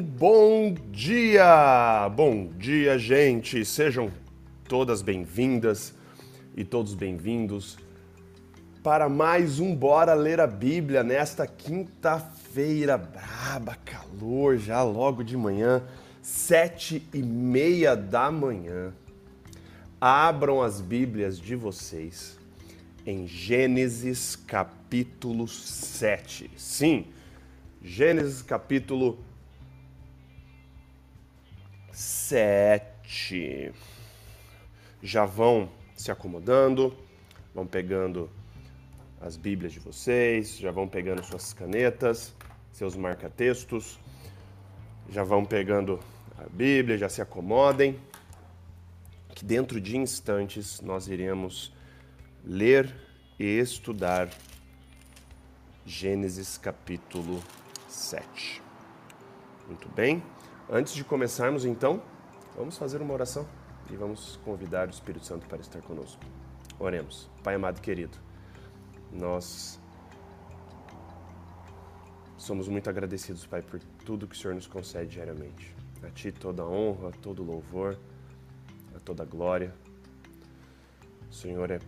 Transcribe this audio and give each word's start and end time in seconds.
Bom 0.00 0.74
dia! 0.90 2.08
Bom 2.16 2.48
dia, 2.58 2.98
gente! 2.98 3.64
Sejam 3.64 4.10
todas 4.68 5.02
bem-vindas 5.02 5.94
e 6.56 6.64
todos 6.64 6.94
bem-vindos 6.94 7.78
para 8.82 9.08
mais 9.08 9.60
um 9.60 9.74
Bora 9.74 10.14
Ler 10.14 10.40
a 10.40 10.46
Bíblia 10.46 11.04
nesta 11.04 11.46
quinta-feira 11.46 12.98
braba, 12.98 13.76
calor 13.84 14.58
já 14.58 14.82
logo 14.82 15.22
de 15.22 15.36
manhã, 15.36 15.82
sete 16.20 17.06
e 17.12 17.22
meia 17.22 17.94
da 17.94 18.30
manhã. 18.30 18.92
Abram 20.00 20.60
as 20.60 20.80
Bíblias 20.80 21.38
de 21.38 21.54
vocês 21.54 22.36
em 23.06 23.26
Gênesis 23.28 24.34
capítulo 24.34 25.46
7. 25.46 26.50
Sim, 26.56 27.06
Gênesis 27.80 28.42
capítulo 28.42 29.18
7. 29.18 29.33
Já 35.00 35.24
vão 35.24 35.70
se 35.94 36.10
acomodando, 36.10 36.96
vão 37.54 37.64
pegando 37.66 38.28
as 39.20 39.36
Bíblias 39.36 39.72
de 39.72 39.78
vocês, 39.78 40.58
já 40.58 40.72
vão 40.72 40.88
pegando 40.88 41.24
suas 41.24 41.52
canetas, 41.52 42.34
seus 42.72 42.96
marca-textos, 42.96 43.98
já 45.08 45.22
vão 45.22 45.44
pegando 45.44 46.00
a 46.36 46.48
Bíblia, 46.48 46.98
já 46.98 47.08
se 47.08 47.22
acomodem, 47.22 47.98
que 49.34 49.44
dentro 49.44 49.80
de 49.80 49.96
instantes 49.96 50.80
nós 50.80 51.06
iremos 51.06 51.72
ler 52.44 52.92
e 53.38 53.44
estudar 53.44 54.28
Gênesis 55.86 56.58
capítulo 56.58 57.42
7. 57.88 58.60
Muito 59.68 59.88
bem. 59.90 60.22
Antes 60.70 60.94
de 60.94 61.04
começarmos, 61.04 61.66
então, 61.66 62.02
vamos 62.56 62.78
fazer 62.78 63.02
uma 63.02 63.12
oração 63.12 63.46
e 63.90 63.96
vamos 63.96 64.38
convidar 64.44 64.88
o 64.88 64.90
Espírito 64.90 65.26
Santo 65.26 65.46
para 65.46 65.60
estar 65.60 65.82
conosco. 65.82 66.22
Oremos. 66.78 67.28
Pai 67.42 67.54
amado 67.54 67.78
e 67.78 67.80
querido, 67.82 68.16
nós 69.12 69.78
somos 72.38 72.66
muito 72.66 72.88
agradecidos, 72.88 73.46
Pai, 73.46 73.60
por 73.60 73.78
tudo 74.06 74.26
que 74.26 74.34
o 74.34 74.38
Senhor 74.38 74.54
nos 74.54 74.66
concede 74.66 75.10
diariamente. 75.10 75.74
A 76.02 76.08
Ti 76.10 76.32
toda 76.32 76.62
a 76.62 76.66
honra, 76.66 77.10
todo 77.20 77.42
o 77.42 77.46
louvor, 77.46 77.98
a 78.96 78.98
toda 79.00 79.22
a 79.22 79.26
glória. 79.26 79.74
O 81.30 81.34
Senhor 81.34 81.70
é 81.70 81.78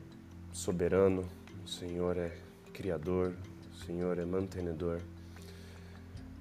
soberano, 0.52 1.27
o 1.64 1.69
Senhor 1.69 2.19
é 2.19 2.36
criador, 2.74 3.34
o 3.72 3.77
Senhor 3.86 4.19
é 4.19 4.24
mantenedor. 4.27 5.00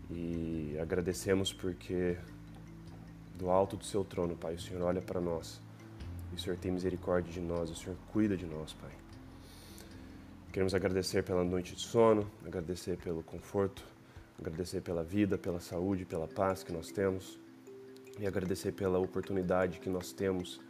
E 0.09 0.77
agradecemos 0.81 1.51
porque 1.51 2.17
do 3.37 3.49
alto 3.49 3.75
do 3.75 3.85
seu 3.85 4.03
trono, 4.03 4.35
Pai, 4.35 4.55
o 4.55 4.59
Senhor 4.59 4.81
olha 4.83 5.01
para 5.01 5.19
nós. 5.19 5.59
E 6.31 6.35
o 6.35 6.39
Senhor 6.39 6.57
tem 6.57 6.71
misericórdia 6.71 7.31
de 7.31 7.41
nós, 7.41 7.69
o 7.69 7.75
Senhor 7.75 7.97
cuida 8.11 8.35
de 8.35 8.45
nós, 8.45 8.73
Pai. 8.73 8.91
Queremos 10.51 10.73
agradecer 10.73 11.23
pela 11.23 11.43
noite 11.43 11.75
de 11.75 11.81
sono, 11.81 12.29
agradecer 12.45 12.97
pelo 12.97 13.21
conforto, 13.23 13.83
agradecer 14.39 14.81
pela 14.81 15.03
vida, 15.03 15.37
pela 15.37 15.59
saúde, 15.59 16.05
pela 16.05 16.27
paz 16.27 16.63
que 16.63 16.71
nós 16.71 16.91
temos 16.91 17.37
e 18.17 18.25
agradecer 18.25 18.71
pela 18.71 18.97
oportunidade 18.97 19.79
que 19.79 19.89
nós 19.89 20.13
temos 20.13 20.61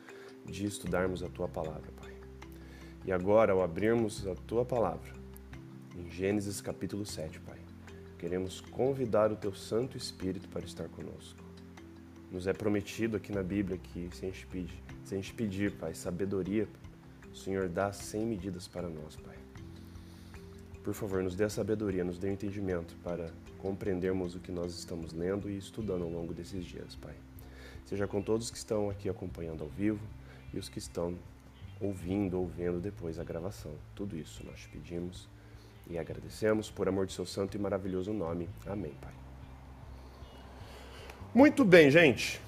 de 0.46 0.66
estudarmos 0.66 1.22
a 1.24 1.30
tua 1.30 1.48
palavra, 1.48 1.92
Pai. 2.02 2.14
E 3.06 3.12
agora, 3.12 3.54
ao 3.54 3.62
abrirmos 3.62 4.26
a 4.28 4.34
tua 4.34 4.66
palavra, 4.66 5.14
em 5.96 6.10
Gênesis 6.10 6.62
capítulo 6.62 7.06
7, 7.06 7.40
Pai, 7.42 7.60
queremos 8.26 8.60
convidar 8.60 9.32
o 9.32 9.36
teu 9.36 9.54
Santo 9.54 9.96
Espírito 9.96 10.50
para 10.50 10.66
estar 10.66 10.90
conosco. 10.90 11.40
Nos 12.32 12.48
é 12.48 12.54
prometido 12.54 13.16
aqui 13.16 13.32
na 13.32 13.44
Bíblia 13.44 13.78
que, 13.78 14.10
se 14.16 14.26
a 14.26 14.30
gente 14.30 14.48
pedir, 14.48 14.84
se 15.04 15.14
a 15.14 15.18
gente 15.18 15.32
pedir 15.32 15.74
Pai, 15.74 15.94
sabedoria, 15.94 16.68
o 17.32 17.36
Senhor 17.36 17.70
dá 17.70 17.94
sem 17.94 18.26
medidas 18.26 18.68
para 18.68 18.90
nós, 18.90 19.16
Pai. 19.16 19.36
Por 20.84 20.96
favor, 20.96 21.22
nos 21.22 21.36
dê 21.36 21.44
a 21.44 21.50
sabedoria, 21.52 22.04
nos 22.04 22.18
dê 22.18 22.30
o 22.30 22.32
entendimento 22.32 22.96
para 23.04 23.30
compreendermos 23.60 24.34
o 24.34 24.40
que 24.40 24.52
nós 24.52 24.74
estamos 24.74 25.14
lendo 25.14 25.48
e 25.48 25.56
estudando 25.56 26.04
ao 26.04 26.10
longo 26.10 26.34
desses 26.34 26.66
dias, 26.66 26.96
Pai. 26.96 27.14
Seja 27.86 28.08
com 28.08 28.24
todos 28.24 28.50
que 28.50 28.58
estão 28.58 28.90
aqui 28.90 29.08
acompanhando 29.08 29.62
ao 29.62 29.70
vivo 29.70 30.02
e 30.52 30.58
os 30.58 30.68
que 30.68 30.80
estão 30.80 31.16
ouvindo 31.80 32.40
ou 32.40 32.48
vendo 32.48 32.80
depois 32.80 33.20
a 33.20 33.24
gravação. 33.24 33.76
Tudo 33.94 34.18
isso 34.18 34.44
nós 34.44 34.62
te 34.62 34.70
pedimos 34.70 35.30
e 35.90 35.98
agradecemos 35.98 36.70
por 36.70 36.88
amor 36.88 37.06
de 37.06 37.14
seu 37.14 37.26
santo 37.26 37.56
e 37.56 37.60
maravilhoso 37.60 38.12
nome. 38.12 38.50
Amém, 38.66 38.94
Pai. 39.02 39.14
Muito 41.34 41.66
bem, 41.66 41.92
gente. 41.92 42.42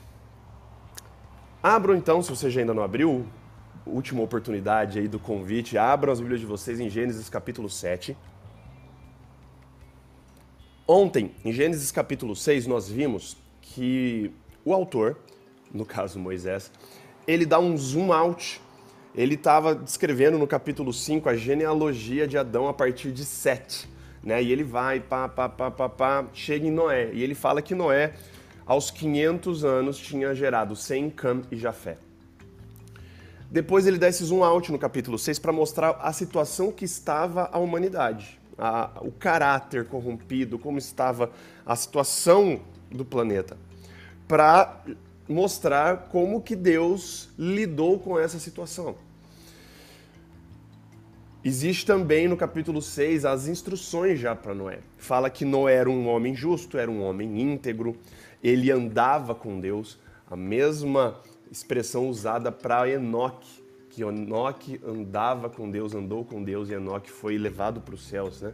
Abram 1.62 1.96
então, 1.96 2.22
se 2.22 2.30
você 2.30 2.50
já 2.50 2.62
ainda 2.62 2.74
não 2.74 2.84
abriu, 2.84 3.26
última 3.86 4.22
oportunidade 4.22 5.00
aí 5.00 5.08
do 5.08 5.20
convite, 5.20 5.78
abram 5.78 6.14
as 6.14 6.20
Bíblias 6.20 6.40
de 6.40 6.46
vocês 6.46 6.80
em 6.80 6.90
Gênesis 6.90 7.30
capítulo 7.30 7.70
7. 7.70 8.16
Ontem, 10.88 11.36
em 11.44 11.52
Gênesis 11.52 11.92
capítulo 11.92 12.36
6, 12.36 12.66
nós 12.68 12.88
vimos 12.88 13.38
que 13.62 14.32
o 14.64 14.74
autor, 14.74 15.18
no 15.74 15.86
caso 15.86 16.18
Moisés, 16.18 16.72
ele 17.28 17.46
dá 17.46 17.60
um 17.60 17.76
zoom 17.76 18.14
out 18.14 18.62
ele 19.18 19.34
estava 19.34 19.74
descrevendo 19.74 20.38
no 20.38 20.46
capítulo 20.46 20.94
5 20.94 21.28
a 21.28 21.36
genealogia 21.36 22.28
de 22.28 22.38
Adão 22.38 22.68
a 22.68 22.74
partir 22.74 23.12
de 23.12 23.26
Sete. 23.26 23.90
Né? 24.24 24.44
E 24.44 24.52
ele 24.52 24.64
vai, 24.64 25.00
pá, 25.00 25.28
pá, 25.28 25.50
pá, 25.50 25.72
pá, 25.72 25.90
pá, 25.90 26.26
chega 26.36 26.68
em 26.68 26.72
Noé. 26.72 27.10
E 27.12 27.24
ele 27.24 27.34
fala 27.34 27.60
que 27.60 27.74
Noé, 27.74 28.14
aos 28.64 28.92
500 28.92 29.66
anos, 29.66 29.98
tinha 29.98 30.36
gerado 30.36 30.76
Sem, 30.76 31.10
Cam 31.10 31.42
e 31.52 31.58
Jafé. 31.58 31.98
Depois 33.50 33.88
ele 33.88 33.98
dá 33.98 34.08
esse 34.08 34.24
zoom 34.24 34.44
out 34.44 34.72
no 34.72 34.78
capítulo 34.78 35.18
6 35.18 35.40
para 35.40 35.52
mostrar 35.52 35.98
a 36.00 36.14
situação 36.14 36.72
que 36.72 36.86
estava 36.86 37.50
a 37.52 37.58
humanidade, 37.58 38.40
a, 38.56 38.92
o 39.02 39.12
caráter 39.12 39.86
corrompido, 39.86 40.60
como 40.60 40.78
estava 40.78 41.32
a 41.66 41.76
situação 41.76 42.60
do 42.92 43.04
planeta. 43.04 43.58
Para 44.28 44.84
mostrar 45.28 46.10
como 46.12 46.40
que 46.40 46.56
Deus 46.56 47.30
lidou 47.36 47.98
com 47.98 48.20
essa 48.20 48.38
situação. 48.38 49.07
Existe 51.48 51.86
também 51.86 52.28
no 52.28 52.36
capítulo 52.36 52.82
6 52.82 53.24
as 53.24 53.48
instruções 53.48 54.20
já 54.20 54.36
para 54.36 54.54
Noé. 54.54 54.80
Fala 54.98 55.30
que 55.30 55.46
Noé 55.46 55.76
era 55.76 55.90
um 55.90 56.06
homem 56.10 56.36
justo, 56.36 56.78
era 56.78 56.92
um 56.92 57.02
homem 57.02 57.42
íntegro, 57.42 57.96
ele 58.44 58.70
andava 58.70 59.34
com 59.34 59.58
Deus, 59.58 59.98
a 60.30 60.36
mesma 60.36 61.22
expressão 61.50 62.10
usada 62.10 62.52
para 62.52 62.90
Enoque, 62.90 63.64
que 63.90 64.04
Enoque 64.04 64.82
andava 64.86 65.50
com 65.50 65.72
Deus, 65.72 65.96
andou 65.96 66.26
com 66.26 66.44
Deus 66.44 66.70
e 66.70 66.74
Enoque 66.74 67.10
foi 67.10 67.38
levado 67.38 67.80
para 67.80 67.96
os 67.96 68.06
céus, 68.06 68.42
né? 68.42 68.54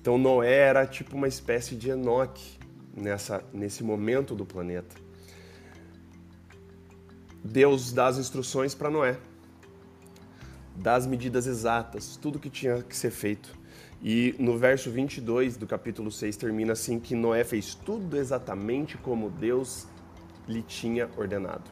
Então 0.00 0.18
Noé 0.18 0.52
era 0.52 0.84
tipo 0.88 1.16
uma 1.16 1.28
espécie 1.28 1.76
de 1.76 1.90
Enoque 1.90 2.58
nessa, 2.92 3.40
nesse 3.52 3.84
momento 3.84 4.34
do 4.34 4.44
planeta. 4.44 4.96
Deus 7.44 7.92
dá 7.92 8.08
as 8.08 8.18
instruções 8.18 8.74
para 8.74 8.90
Noé 8.90 9.16
das 10.76 11.06
medidas 11.06 11.46
exatas, 11.46 12.16
tudo 12.16 12.38
que 12.38 12.50
tinha 12.50 12.82
que 12.82 12.96
ser 12.96 13.10
feito. 13.10 13.56
E 14.02 14.34
no 14.38 14.58
verso 14.58 14.90
22 14.90 15.56
do 15.56 15.66
capítulo 15.66 16.10
6 16.10 16.36
termina 16.36 16.72
assim 16.72 16.98
que 16.98 17.14
Noé 17.14 17.44
fez 17.44 17.74
tudo 17.74 18.16
exatamente 18.16 18.98
como 18.98 19.30
Deus 19.30 19.86
lhe 20.46 20.62
tinha 20.62 21.08
ordenado. 21.16 21.64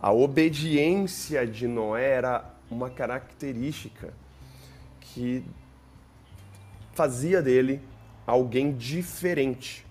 A 0.00 0.12
obediência 0.12 1.46
de 1.46 1.66
Noé 1.66 2.10
era 2.10 2.54
uma 2.70 2.90
característica 2.90 4.12
que 5.00 5.42
fazia 6.92 7.42
dele 7.42 7.80
alguém 8.26 8.72
diferente. 8.72 9.84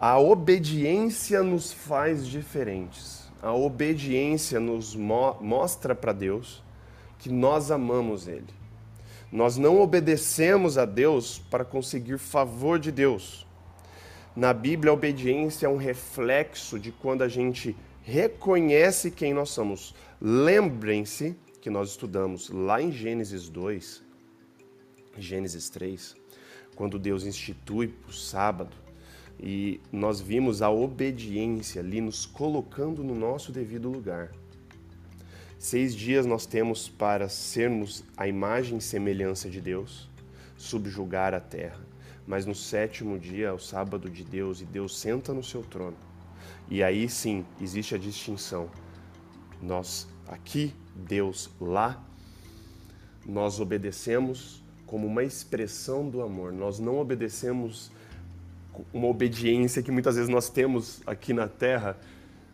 A 0.00 0.18
obediência 0.18 1.42
nos 1.42 1.72
faz 1.72 2.26
diferentes. 2.26 3.28
A 3.40 3.52
obediência 3.52 4.58
nos 4.60 4.94
mo 4.94 5.36
mostra 5.40 5.94
para 5.94 6.12
Deus 6.12 6.62
que 7.18 7.28
nós 7.30 7.70
amamos 7.70 8.28
Ele. 8.28 8.46
Nós 9.30 9.56
não 9.56 9.80
obedecemos 9.80 10.78
a 10.78 10.84
Deus 10.84 11.38
para 11.50 11.64
conseguir 11.64 12.18
favor 12.18 12.78
de 12.78 12.90
Deus. 12.90 13.46
Na 14.34 14.54
Bíblia, 14.54 14.90
a 14.90 14.94
obediência 14.94 15.66
é 15.66 15.68
um 15.68 15.76
reflexo 15.76 16.78
de 16.78 16.92
quando 16.92 17.22
a 17.22 17.28
gente 17.28 17.76
reconhece 18.02 19.10
quem 19.10 19.34
nós 19.34 19.50
somos. 19.50 19.94
Lembrem-se 20.20 21.36
que 21.60 21.68
nós 21.68 21.90
estudamos 21.90 22.48
lá 22.48 22.80
em 22.80 22.90
Gênesis 22.90 23.48
2, 23.48 24.02
Gênesis 25.18 25.68
3, 25.68 26.16
quando 26.74 26.98
Deus 26.98 27.26
institui 27.26 27.92
o 28.08 28.12
sábado, 28.12 28.74
e 29.40 29.80
nós 29.92 30.20
vimos 30.20 30.62
a 30.62 30.70
obediência 30.70 31.82
ali 31.82 32.00
nos 32.00 32.24
colocando 32.24 33.04
no 33.04 33.14
nosso 33.14 33.52
devido 33.52 33.90
lugar. 33.90 34.32
Seis 35.58 35.94
dias 35.94 36.24
nós 36.24 36.46
temos 36.46 36.88
para 36.88 37.28
sermos 37.28 38.04
a 38.16 38.28
imagem 38.28 38.78
e 38.78 38.80
semelhança 38.80 39.50
de 39.50 39.60
Deus, 39.60 40.08
subjugar 40.56 41.34
a 41.34 41.40
terra. 41.40 41.80
mas 42.28 42.44
no 42.44 42.54
sétimo 42.54 43.18
dia 43.18 43.54
o 43.54 43.58
sábado 43.58 44.10
de 44.10 44.22
Deus 44.22 44.60
e 44.60 44.66
Deus 44.66 44.98
senta 44.98 45.32
no 45.32 45.42
seu 45.42 45.62
trono. 45.62 45.96
E 46.68 46.82
aí 46.82 47.08
sim 47.08 47.42
existe 47.58 47.94
a 47.94 47.98
distinção. 47.98 48.68
Nós 49.62 50.06
aqui, 50.28 50.74
Deus 50.94 51.48
lá, 51.58 52.04
nós 53.24 53.58
obedecemos 53.60 54.62
como 54.86 55.06
uma 55.06 55.24
expressão 55.24 56.08
do 56.08 56.20
amor. 56.20 56.52
Nós 56.52 56.78
não 56.78 56.98
obedecemos 56.98 57.90
uma 58.92 59.06
obediência 59.06 59.82
que 59.82 59.90
muitas 59.90 60.16
vezes 60.16 60.28
nós 60.28 60.50
temos 60.50 61.00
aqui 61.06 61.32
na 61.32 61.48
terra, 61.48 61.96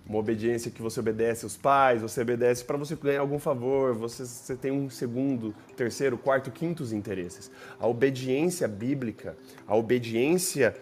uma 0.07 0.19
obediência 0.19 0.71
que 0.71 0.83
você 0.83 1.01
obedece 1.01 1.45
aos 1.45 1.57
pais, 1.57 2.03
você 2.03 2.21
obedece 2.21 2.65
para 2.65 2.77
você 2.77 2.95
ganhar 2.95 3.21
algum 3.21 3.39
favor, 3.39 3.95
você, 3.95 4.27
você 4.27 4.55
tem 4.55 4.71
um 4.71 4.91
segundo, 4.91 5.55
terceiro, 5.77 6.19
quarto, 6.19 6.51
quintos 6.51 6.93
interesses. 6.93 7.51
A 7.81 7.87
obediência 7.87 8.69
bíblica, 8.69 9.37
a 9.67 9.75
obediência 9.75 10.75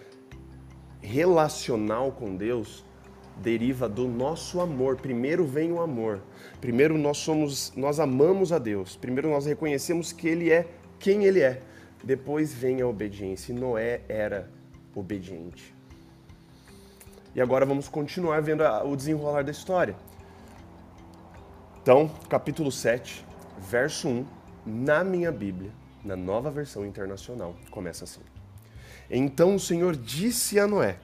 relacional 1.00 2.12
com 2.12 2.34
Deus 2.34 2.84
deriva 3.36 3.88
do 3.88 4.08
nosso 4.08 4.60
amor. 4.60 4.96
Primeiro 4.96 5.44
vem 5.44 5.72
o 5.72 5.80
amor. 5.80 6.20
Primeiro 6.60 6.98
nós 6.98 7.18
somos, 7.18 7.72
nós 7.76 8.00
amamos 8.00 8.52
a 8.52 8.58
Deus. 8.58 8.96
Primeiro 8.96 9.30
nós 9.30 9.46
reconhecemos 9.46 10.12
que 10.12 10.28
ele 10.28 10.50
é 10.50 10.66
quem 10.98 11.24
ele 11.24 11.40
é. 11.40 11.60
Depois 12.02 12.52
vem 12.52 12.80
a 12.80 12.86
obediência. 12.86 13.52
E 13.52 13.54
Noé 13.54 14.02
era 14.08 14.50
obediente. 14.94 15.74
E 17.34 17.40
agora 17.40 17.64
vamos 17.64 17.88
continuar 17.88 18.42
vendo 18.42 18.62
o 18.84 18.94
desenrolar 18.94 19.42
da 19.42 19.50
história. 19.50 19.96
Então, 21.80 22.10
capítulo 22.28 22.70
7, 22.70 23.24
verso 23.58 24.06
1, 24.06 24.26
na 24.66 25.02
minha 25.02 25.32
Bíblia, 25.32 25.70
na 26.04 26.14
nova 26.14 26.50
versão 26.50 26.84
internacional, 26.84 27.56
começa 27.70 28.04
assim: 28.04 28.20
Então 29.10 29.54
o 29.54 29.60
Senhor 29.60 29.96
disse 29.96 30.60
a 30.60 30.66
Noé: 30.66 30.98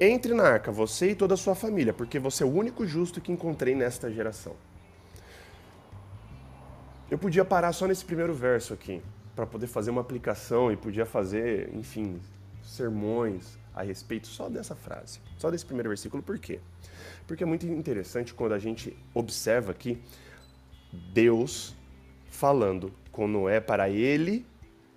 Entre 0.00 0.32
na 0.32 0.44
arca, 0.44 0.72
você 0.72 1.10
e 1.10 1.14
toda 1.14 1.34
a 1.34 1.36
sua 1.36 1.54
família, 1.54 1.92
porque 1.92 2.18
você 2.18 2.42
é 2.42 2.46
o 2.46 2.52
único 2.52 2.86
justo 2.86 3.20
que 3.20 3.30
encontrei 3.30 3.74
nesta 3.74 4.10
geração. 4.10 4.54
Eu 7.10 7.18
podia 7.18 7.44
parar 7.44 7.74
só 7.74 7.86
nesse 7.86 8.06
primeiro 8.06 8.32
verso 8.32 8.72
aqui, 8.72 9.02
para 9.36 9.44
poder 9.44 9.66
fazer 9.66 9.90
uma 9.90 10.00
aplicação 10.00 10.72
e 10.72 10.78
podia 10.78 11.04
fazer, 11.04 11.68
enfim, 11.74 12.18
sermões 12.62 13.60
a 13.74 13.82
respeito 13.82 14.26
só 14.26 14.48
dessa 14.48 14.74
frase, 14.74 15.20
só 15.38 15.50
desse 15.50 15.64
primeiro 15.64 15.88
versículo. 15.88 16.22
Por 16.22 16.38
quê? 16.38 16.60
Porque 17.26 17.42
é 17.42 17.46
muito 17.46 17.66
interessante 17.66 18.34
quando 18.34 18.52
a 18.52 18.58
gente 18.58 18.96
observa 19.14 19.72
aqui 19.72 19.98
Deus 21.12 21.74
falando 22.28 22.92
com 23.10 23.26
Noé 23.26 23.60
para 23.60 23.88
ele, 23.88 24.46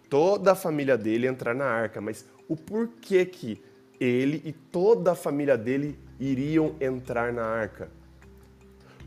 toda 0.10 0.52
a 0.52 0.56
família 0.56 0.98
dele 0.98 1.28
entrar 1.28 1.54
na 1.54 1.66
arca, 1.66 2.02
mas 2.02 2.26
o 2.48 2.56
porquê 2.56 3.26
que 3.26 3.62
ele 4.00 4.42
e 4.46 4.52
toda 4.52 5.12
a 5.12 5.16
família 5.16 5.58
dele 5.58 5.98
iriam 6.20 6.76
entrar 6.80 7.32
na 7.32 7.44
arca? 7.44 7.90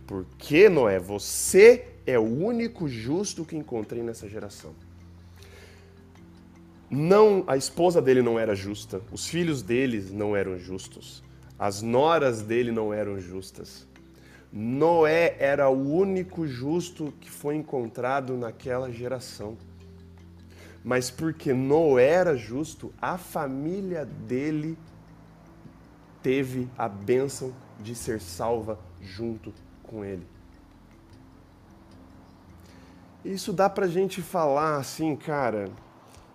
Porque 0.07 0.69
Noé, 0.69 0.99
você 0.99 1.87
é 2.07 2.19
o 2.19 2.23
único 2.23 2.89
justo 2.89 3.45
que 3.45 3.57
encontrei 3.57 4.03
nessa 4.03 4.27
geração. 4.27 4.75
Não, 6.91 7.45
a 7.47 7.57
esposa 7.57 8.01
dele 8.01 8.23
não 8.23 8.39
era 8.39 8.55
justa, 8.55 9.03
os 9.13 9.27
filhos 9.27 9.63
deles 9.63 10.11
não 10.11 10.35
eram 10.35 10.59
justos, 10.59 11.23
as 11.59 11.83
noras 11.83 12.41
dele 12.41 12.73
não 12.73 12.95
eram 12.95 13.19
justas. 13.19 13.87
Noé 14.51 15.37
era 15.39 15.69
o 15.69 15.95
único 15.95 16.47
justo 16.47 17.13
que 17.21 17.31
foi 17.31 17.57
encontrado 17.57 18.37
naquela 18.39 18.91
geração. 18.91 19.59
Mas 20.83 21.11
porque 21.11 21.53
Noé 21.53 22.09
era 22.09 22.37
justo, 22.37 22.91
a 23.01 23.19
família 23.19 24.07
dele 24.07 24.79
teve 26.23 26.69
a 26.79 26.89
bênção 26.89 27.53
de 27.79 27.95
ser 27.95 28.21
salva 28.21 28.79
junto 29.03 29.53
com 29.83 30.03
ele. 30.03 30.27
Isso 33.23 33.53
dá 33.53 33.69
pra 33.69 33.87
gente 33.87 34.23
falar 34.23 34.77
assim, 34.77 35.15
cara, 35.15 35.69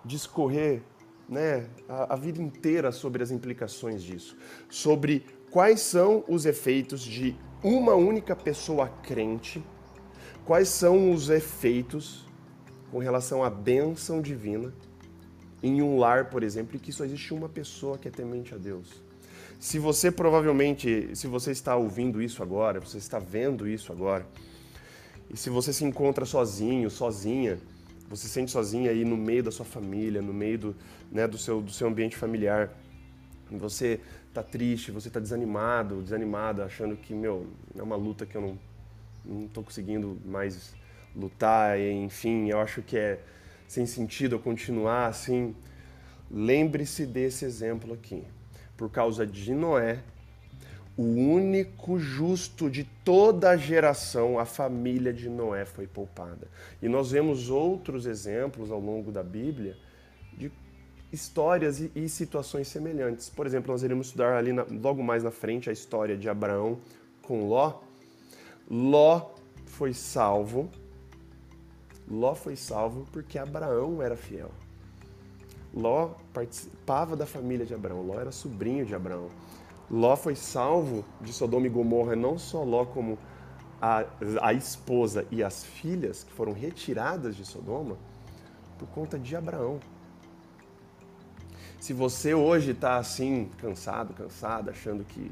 discorrer 0.04 0.82
né, 1.28 1.66
a, 1.88 2.14
a 2.14 2.16
vida 2.16 2.42
inteira 2.42 2.92
sobre 2.92 3.22
as 3.22 3.30
implicações 3.30 4.02
disso, 4.02 4.36
sobre 4.68 5.24
quais 5.50 5.80
são 5.80 6.24
os 6.28 6.44
efeitos 6.44 7.00
de 7.00 7.36
uma 7.62 7.94
única 7.94 8.36
pessoa 8.36 8.88
crente, 9.02 9.64
quais 10.44 10.68
são 10.68 11.12
os 11.12 11.30
efeitos 11.30 12.26
com 12.90 12.98
relação 12.98 13.42
à 13.42 13.48
bênção 13.48 14.20
divina 14.20 14.72
em 15.62 15.80
um 15.80 15.98
lar, 15.98 16.28
por 16.28 16.42
exemplo, 16.42 16.76
e 16.76 16.78
que 16.78 16.92
só 16.92 17.04
existe 17.04 17.32
uma 17.32 17.48
pessoa 17.48 17.96
que 17.96 18.06
é 18.06 18.10
temente 18.10 18.54
a 18.54 18.58
Deus. 18.58 19.02
Se 19.58 19.78
você 19.78 20.10
provavelmente, 20.10 21.10
se 21.14 21.26
você 21.26 21.52
está 21.52 21.74
ouvindo 21.74 22.20
isso 22.20 22.42
agora, 22.42 22.80
você 22.80 22.98
está 22.98 23.18
vendo 23.18 23.66
isso 23.66 23.90
agora, 23.90 24.26
e 25.30 25.36
se 25.38 25.48
você 25.48 25.72
se 25.72 25.84
encontra 25.84 26.26
sozinho, 26.26 26.90
sozinha, 26.90 27.58
você 28.14 28.26
se 28.26 28.32
sente 28.32 28.50
sozinha 28.50 28.90
aí 28.90 29.04
no 29.04 29.16
meio 29.16 29.42
da 29.42 29.50
sua 29.50 29.64
família, 29.64 30.20
no 30.22 30.32
meio 30.32 30.58
do, 30.58 30.76
né, 31.10 31.26
do, 31.26 31.38
seu, 31.38 31.60
do 31.60 31.72
seu 31.72 31.88
ambiente 31.88 32.16
familiar, 32.16 32.70
você 33.50 34.00
está 34.28 34.42
triste, 34.42 34.90
você 34.90 35.08
está 35.08 35.20
desanimado, 35.20 36.02
desanimada, 36.02 36.64
achando 36.64 36.96
que, 36.96 37.14
meu, 37.14 37.46
é 37.76 37.82
uma 37.82 37.96
luta 37.96 38.26
que 38.26 38.36
eu 38.36 38.40
não 38.40 38.58
não 39.24 39.46
estou 39.46 39.64
conseguindo 39.64 40.20
mais 40.24 40.74
lutar, 41.16 41.78
e, 41.78 41.90
enfim, 41.90 42.50
eu 42.50 42.60
acho 42.60 42.82
que 42.82 42.96
é 42.96 43.20
sem 43.66 43.86
sentido 43.86 44.36
eu 44.36 44.40
continuar 44.40 45.06
assim. 45.06 45.54
Lembre-se 46.30 47.06
desse 47.06 47.44
exemplo 47.44 47.94
aqui. 47.94 48.24
Por 48.76 48.90
causa 48.90 49.26
de 49.26 49.54
Noé, 49.54 50.00
o 50.96 51.02
único 51.02 51.98
justo 51.98 52.70
de 52.70 52.84
toda 53.04 53.50
a 53.50 53.56
geração, 53.56 54.38
a 54.38 54.44
família 54.44 55.12
de 55.12 55.28
Noé 55.28 55.64
foi 55.64 55.86
poupada. 55.86 56.46
E 56.80 56.88
nós 56.88 57.10
vemos 57.10 57.50
outros 57.50 58.06
exemplos 58.06 58.70
ao 58.70 58.78
longo 58.78 59.10
da 59.10 59.22
Bíblia 59.22 59.76
de 60.36 60.52
histórias 61.12 61.80
e, 61.80 61.90
e 61.96 62.08
situações 62.08 62.68
semelhantes. 62.68 63.28
Por 63.28 63.44
exemplo, 63.44 63.72
nós 63.72 63.82
iremos 63.82 64.08
estudar 64.08 64.36
ali 64.36 64.52
na, 64.52 64.64
logo 64.70 65.02
mais 65.02 65.24
na 65.24 65.32
frente 65.32 65.68
a 65.68 65.72
história 65.72 66.16
de 66.16 66.28
Abraão 66.28 66.78
com 67.22 67.48
Ló. 67.48 67.80
Ló 68.70 69.30
foi 69.66 69.92
salvo. 69.92 70.70
Ló 72.08 72.36
foi 72.36 72.54
salvo 72.54 73.04
porque 73.10 73.36
Abraão 73.36 74.00
era 74.00 74.16
fiel. 74.16 74.50
Ló 75.74 76.10
participava 76.32 77.16
da 77.16 77.26
família 77.26 77.66
de 77.66 77.74
Abraão. 77.74 78.02
Ló 78.02 78.20
era 78.20 78.30
sobrinho 78.30 78.86
de 78.86 78.94
Abraão. 78.94 79.28
Ló 79.90 80.16
foi 80.16 80.34
salvo 80.34 81.04
de 81.20 81.32
Sodoma 81.32 81.66
e 81.66 81.70
Gomorra, 81.70 82.16
não 82.16 82.38
só 82.38 82.62
Ló, 82.62 82.84
como 82.84 83.18
a, 83.80 84.04
a 84.40 84.52
esposa 84.52 85.26
e 85.30 85.42
as 85.42 85.64
filhas 85.64 86.24
que 86.24 86.32
foram 86.32 86.52
retiradas 86.52 87.36
de 87.36 87.44
Sodoma 87.44 87.96
por 88.78 88.88
conta 88.88 89.18
de 89.18 89.36
Abraão. 89.36 89.78
Se 91.78 91.92
você 91.92 92.32
hoje 92.32 92.70
está 92.70 92.96
assim, 92.96 93.50
cansado, 93.58 94.14
cansada, 94.14 94.70
achando 94.70 95.04
que 95.04 95.30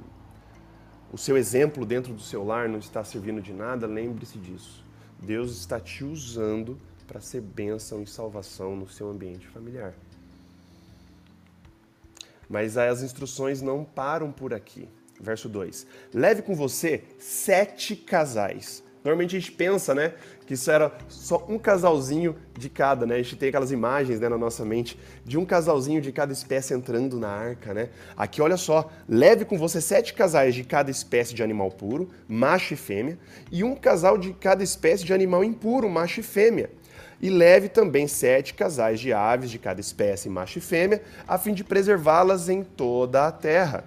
o 1.10 1.16
seu 1.16 1.36
exemplo 1.36 1.86
dentro 1.86 2.12
do 2.12 2.20
seu 2.20 2.44
lar 2.44 2.68
não 2.68 2.78
está 2.78 3.02
servindo 3.02 3.40
de 3.40 3.52
nada, 3.52 3.86
lembre-se 3.86 4.38
disso. 4.38 4.84
Deus 5.18 5.52
está 5.52 5.80
te 5.80 6.04
usando 6.04 6.78
para 7.06 7.20
ser 7.20 7.40
bênção 7.40 8.02
e 8.02 8.06
salvação 8.06 8.76
no 8.76 8.88
seu 8.88 9.10
ambiente 9.10 9.46
familiar. 9.48 9.94
Mas 12.52 12.76
as 12.76 13.02
instruções 13.02 13.62
não 13.62 13.82
param 13.82 14.30
por 14.30 14.52
aqui. 14.52 14.86
Verso 15.18 15.48
2: 15.48 15.86
Leve 16.12 16.42
com 16.42 16.54
você 16.54 17.02
sete 17.18 17.96
casais. 17.96 18.84
Normalmente 19.02 19.34
a 19.34 19.40
gente 19.40 19.50
pensa, 19.50 19.92
né, 19.94 20.14
que 20.46 20.54
isso 20.54 20.70
era 20.70 20.96
só 21.08 21.44
um 21.48 21.58
casalzinho 21.58 22.36
de 22.56 22.68
cada, 22.68 23.04
né? 23.04 23.16
A 23.16 23.22
gente 23.22 23.34
tem 23.34 23.48
aquelas 23.48 23.72
imagens, 23.72 24.20
né, 24.20 24.28
na 24.28 24.38
nossa 24.38 24.64
mente 24.64 24.96
de 25.24 25.36
um 25.36 25.44
casalzinho 25.44 26.00
de 26.00 26.12
cada 26.12 26.32
espécie 26.32 26.72
entrando 26.72 27.18
na 27.18 27.28
arca, 27.28 27.74
né? 27.74 27.88
Aqui, 28.16 28.40
olha 28.40 28.56
só, 28.56 28.88
leve 29.08 29.44
com 29.44 29.58
você 29.58 29.80
sete 29.80 30.14
casais 30.14 30.54
de 30.54 30.62
cada 30.62 30.88
espécie 30.88 31.34
de 31.34 31.42
animal 31.42 31.70
puro, 31.70 32.10
macho 32.28 32.74
e 32.74 32.76
fêmea, 32.76 33.18
e 33.50 33.64
um 33.64 33.74
casal 33.74 34.16
de 34.16 34.34
cada 34.34 34.62
espécie 34.62 35.04
de 35.04 35.12
animal 35.12 35.42
impuro, 35.42 35.88
macho 35.88 36.20
e 36.20 36.22
fêmea 36.22 36.70
e 37.22 37.30
leve 37.30 37.68
também 37.68 38.08
sete 38.08 38.52
casais 38.52 38.98
de 38.98 39.12
aves 39.12 39.48
de 39.48 39.58
cada 39.58 39.80
espécie, 39.80 40.28
macho 40.28 40.58
e 40.58 40.60
fêmea, 40.60 41.00
a 41.26 41.38
fim 41.38 41.54
de 41.54 41.62
preservá-las 41.62 42.48
em 42.48 42.64
toda 42.64 43.28
a 43.28 43.30
terra. 43.30 43.84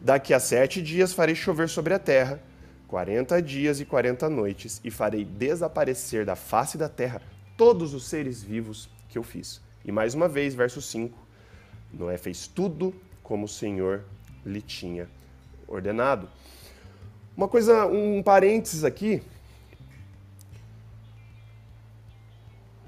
Daqui 0.00 0.32
a 0.32 0.40
sete 0.40 0.80
dias 0.80 1.12
farei 1.12 1.34
chover 1.34 1.68
sobre 1.68 1.92
a 1.92 1.98
terra, 1.98 2.42
quarenta 2.88 3.42
dias 3.42 3.78
e 3.78 3.84
quarenta 3.84 4.30
noites, 4.30 4.80
e 4.82 4.90
farei 4.90 5.22
desaparecer 5.22 6.24
da 6.24 6.34
face 6.34 6.78
da 6.78 6.88
terra 6.88 7.20
todos 7.58 7.92
os 7.92 8.08
seres 8.08 8.42
vivos 8.42 8.88
que 9.10 9.18
eu 9.18 9.22
fiz. 9.22 9.60
E 9.84 9.92
mais 9.92 10.14
uma 10.14 10.26
vez, 10.26 10.54
verso 10.54 10.80
5, 10.80 11.16
Noé 11.92 12.16
fez 12.16 12.46
tudo 12.46 12.94
como 13.22 13.44
o 13.44 13.48
Senhor 13.48 14.02
lhe 14.46 14.62
tinha 14.62 15.08
ordenado. 15.68 16.28
Uma 17.36 17.48
coisa, 17.48 17.86
um 17.86 18.22
parênteses 18.22 18.82
aqui, 18.82 19.22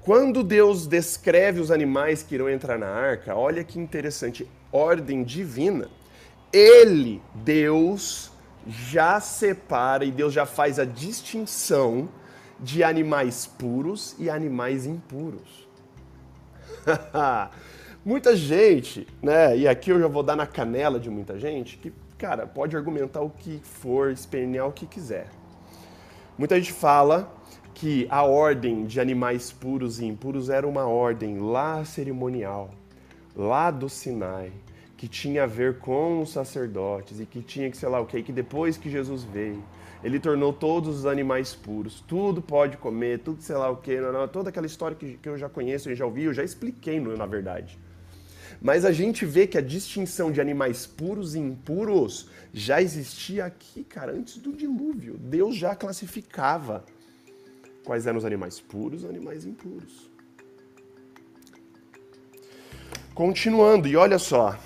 Quando 0.05 0.43
Deus 0.43 0.85
descreve 0.85 1.59
os 1.59 1.71
animais 1.71 2.21
que 2.21 2.35
irão 2.35 2.47
entrar 2.47 2.77
na 2.77 2.85
arca, 2.85 3.35
olha 3.35 3.63
que 3.63 3.79
interessante, 3.79 4.47
ordem 4.71 5.23
divina. 5.23 5.89
Ele, 6.53 7.19
Deus, 7.33 8.31
já 8.67 9.19
separa 9.19 10.05
e 10.05 10.11
Deus 10.11 10.31
já 10.31 10.45
faz 10.45 10.77
a 10.77 10.85
distinção 10.85 12.07
de 12.59 12.83
animais 12.83 13.47
puros 13.47 14.15
e 14.19 14.29
animais 14.29 14.85
impuros. 14.85 15.67
muita 18.05 18.35
gente, 18.35 19.07
né? 19.23 19.57
E 19.57 19.67
aqui 19.67 19.89
eu 19.89 19.99
já 19.99 20.07
vou 20.07 20.21
dar 20.21 20.35
na 20.35 20.45
canela 20.45 20.99
de 20.99 21.09
muita 21.09 21.39
gente 21.39 21.77
que, 21.77 21.91
cara, 22.15 22.45
pode 22.45 22.77
argumentar 22.77 23.21
o 23.21 23.31
que 23.31 23.59
for, 23.63 24.11
espernear 24.11 24.67
o 24.67 24.71
que 24.71 24.85
quiser. 24.85 25.29
Muita 26.37 26.55
gente 26.57 26.73
fala 26.73 27.34
que 27.75 28.07
a 28.09 28.23
ordem 28.23 28.85
de 28.85 29.01
animais 29.01 29.51
puros 29.51 29.99
e 29.99 30.05
impuros 30.05 30.49
era 30.49 30.65
uma 30.65 30.85
ordem 30.85 31.39
lá 31.39 31.83
cerimonial, 31.83 32.73
lá 33.35 33.69
do 33.69 33.89
Sinai, 33.89 34.49
que 34.95 35.09
tinha 35.09 35.43
a 35.43 35.45
ver 35.45 35.77
com 35.79 36.21
os 36.21 36.31
sacerdotes 36.31 37.19
e 37.19 37.25
que 37.25 37.41
tinha 37.41 37.69
que, 37.69 37.75
sei 37.75 37.89
lá 37.89 37.99
o 37.99 38.05
que, 38.05 38.23
que 38.23 38.31
depois 38.31 38.77
que 38.77 38.89
Jesus 38.89 39.23
veio, 39.23 39.61
ele 40.01 40.21
tornou 40.21 40.53
todos 40.53 40.99
os 40.99 41.05
animais 41.05 41.53
puros, 41.53 42.01
tudo 42.07 42.41
pode 42.41 42.77
comer, 42.77 43.19
tudo 43.19 43.41
sei 43.41 43.57
lá 43.57 43.69
o 43.69 43.75
que, 43.75 43.97
toda 44.31 44.49
aquela 44.49 44.65
história 44.65 44.95
que, 44.95 45.17
que 45.17 45.27
eu 45.27 45.37
já 45.37 45.49
conheço, 45.49 45.89
eu 45.89 45.95
já 45.95 46.05
ouvi, 46.05 46.23
eu 46.23 46.33
já 46.33 46.45
expliquei 46.45 46.97
na 47.01 47.25
verdade. 47.25 47.77
Mas 48.61 48.85
a 48.85 48.93
gente 48.93 49.25
vê 49.25 49.45
que 49.45 49.57
a 49.57 49.61
distinção 49.61 50.31
de 50.31 50.39
animais 50.39 50.87
puros 50.87 51.35
e 51.35 51.39
impuros 51.39 52.29
já 52.53 52.81
existia 52.81 53.43
aqui, 53.43 53.83
cara, 53.83 54.13
antes 54.13 54.37
do 54.37 54.53
dilúvio. 54.53 55.17
Deus 55.17 55.57
já 55.57 55.75
classificava 55.75 56.85
quais 57.85 58.05
eram 58.07 58.17
os 58.17 58.25
animais 58.25 58.59
puros 58.59 59.03
e 59.03 59.07
animais 59.07 59.45
impuros. 59.45 60.09
Continuando, 63.13 63.87
e 63.87 63.95
olha 63.95 64.19
só, 64.19 64.57